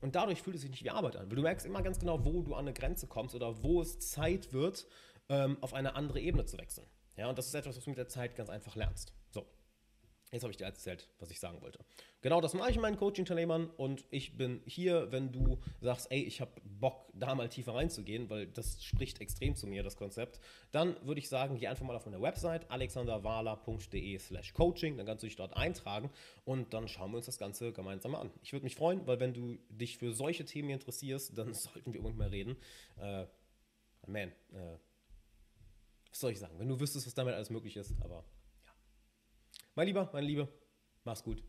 Und 0.00 0.14
dadurch 0.14 0.42
fühlt 0.42 0.56
es 0.56 0.62
sich 0.62 0.70
nicht 0.70 0.84
wie 0.84 0.90
Arbeit 0.90 1.16
an. 1.16 1.28
Weil 1.28 1.36
du 1.36 1.42
merkst 1.42 1.66
immer 1.66 1.82
ganz 1.82 1.98
genau, 1.98 2.24
wo 2.24 2.42
du 2.42 2.54
an 2.54 2.60
eine 2.60 2.72
Grenze 2.72 3.06
kommst 3.06 3.34
oder 3.34 3.62
wo 3.62 3.82
es 3.82 3.98
Zeit 3.98 4.52
wird, 4.52 4.86
ähm, 5.28 5.58
auf 5.60 5.74
eine 5.74 5.94
andere 5.94 6.20
Ebene 6.20 6.44
zu 6.46 6.58
wechseln. 6.58 6.86
Ja, 7.16 7.28
und 7.28 7.38
das 7.38 7.46
ist 7.46 7.54
etwas, 7.54 7.76
was 7.76 7.84
du 7.84 7.90
mit 7.90 7.98
der 7.98 8.08
Zeit 8.08 8.34
ganz 8.34 8.48
einfach 8.48 8.76
lernst. 8.76 9.12
Jetzt 10.32 10.42
habe 10.44 10.52
ich 10.52 10.56
dir 10.56 10.64
erzählt, 10.64 11.08
was 11.18 11.30
ich 11.32 11.40
sagen 11.40 11.60
wollte. 11.60 11.80
Genau 12.22 12.40
das 12.40 12.54
mache 12.54 12.70
ich 12.70 12.76
in 12.76 12.82
meinen 12.82 12.96
Coaching-Teilnehmern 12.96 13.68
und 13.70 14.04
ich 14.10 14.36
bin 14.36 14.62
hier, 14.64 15.10
wenn 15.10 15.32
du 15.32 15.58
sagst, 15.80 16.06
ey, 16.12 16.22
ich 16.22 16.40
habe 16.40 16.52
Bock, 16.62 17.10
da 17.14 17.34
mal 17.34 17.48
tiefer 17.48 17.74
reinzugehen, 17.74 18.30
weil 18.30 18.46
das 18.46 18.84
spricht 18.84 19.20
extrem 19.20 19.56
zu 19.56 19.66
mir, 19.66 19.82
das 19.82 19.96
Konzept, 19.96 20.38
dann 20.70 20.94
würde 21.04 21.18
ich 21.18 21.28
sagen, 21.28 21.58
geh 21.58 21.66
einfach 21.66 21.84
mal 21.84 21.96
auf 21.96 22.06
meine 22.06 22.22
Website 22.22 22.70
alexanderwala.de 22.70 24.18
slash 24.18 24.52
coaching, 24.52 24.96
dann 24.96 25.06
kannst 25.06 25.24
du 25.24 25.26
dich 25.26 25.36
dort 25.36 25.56
eintragen 25.56 26.10
und 26.44 26.74
dann 26.74 26.86
schauen 26.86 27.10
wir 27.10 27.16
uns 27.16 27.26
das 27.26 27.38
Ganze 27.38 27.72
gemeinsam 27.72 28.14
an. 28.14 28.30
Ich 28.42 28.52
würde 28.52 28.64
mich 28.64 28.76
freuen, 28.76 29.04
weil 29.08 29.18
wenn 29.18 29.34
du 29.34 29.58
dich 29.68 29.98
für 29.98 30.12
solche 30.12 30.44
Themen 30.44 30.70
interessierst, 30.70 31.36
dann 31.36 31.54
sollten 31.54 31.92
wir 31.92 32.00
irgendwann 32.00 32.18
mal 32.18 32.28
reden. 32.28 32.56
Äh, 32.98 33.26
man, 34.06 34.28
äh, 34.28 34.78
was 36.08 36.20
soll 36.20 36.30
ich 36.30 36.38
sagen, 36.38 36.54
wenn 36.58 36.68
du 36.68 36.78
wüsstest, 36.78 37.06
was 37.06 37.14
damit 37.14 37.34
alles 37.34 37.50
möglich 37.50 37.76
ist, 37.76 37.94
aber 38.00 38.24
mein 39.80 39.86
Lieber, 39.86 40.10
meine 40.12 40.26
Liebe, 40.26 40.46
mach's 41.04 41.22
gut. 41.22 41.42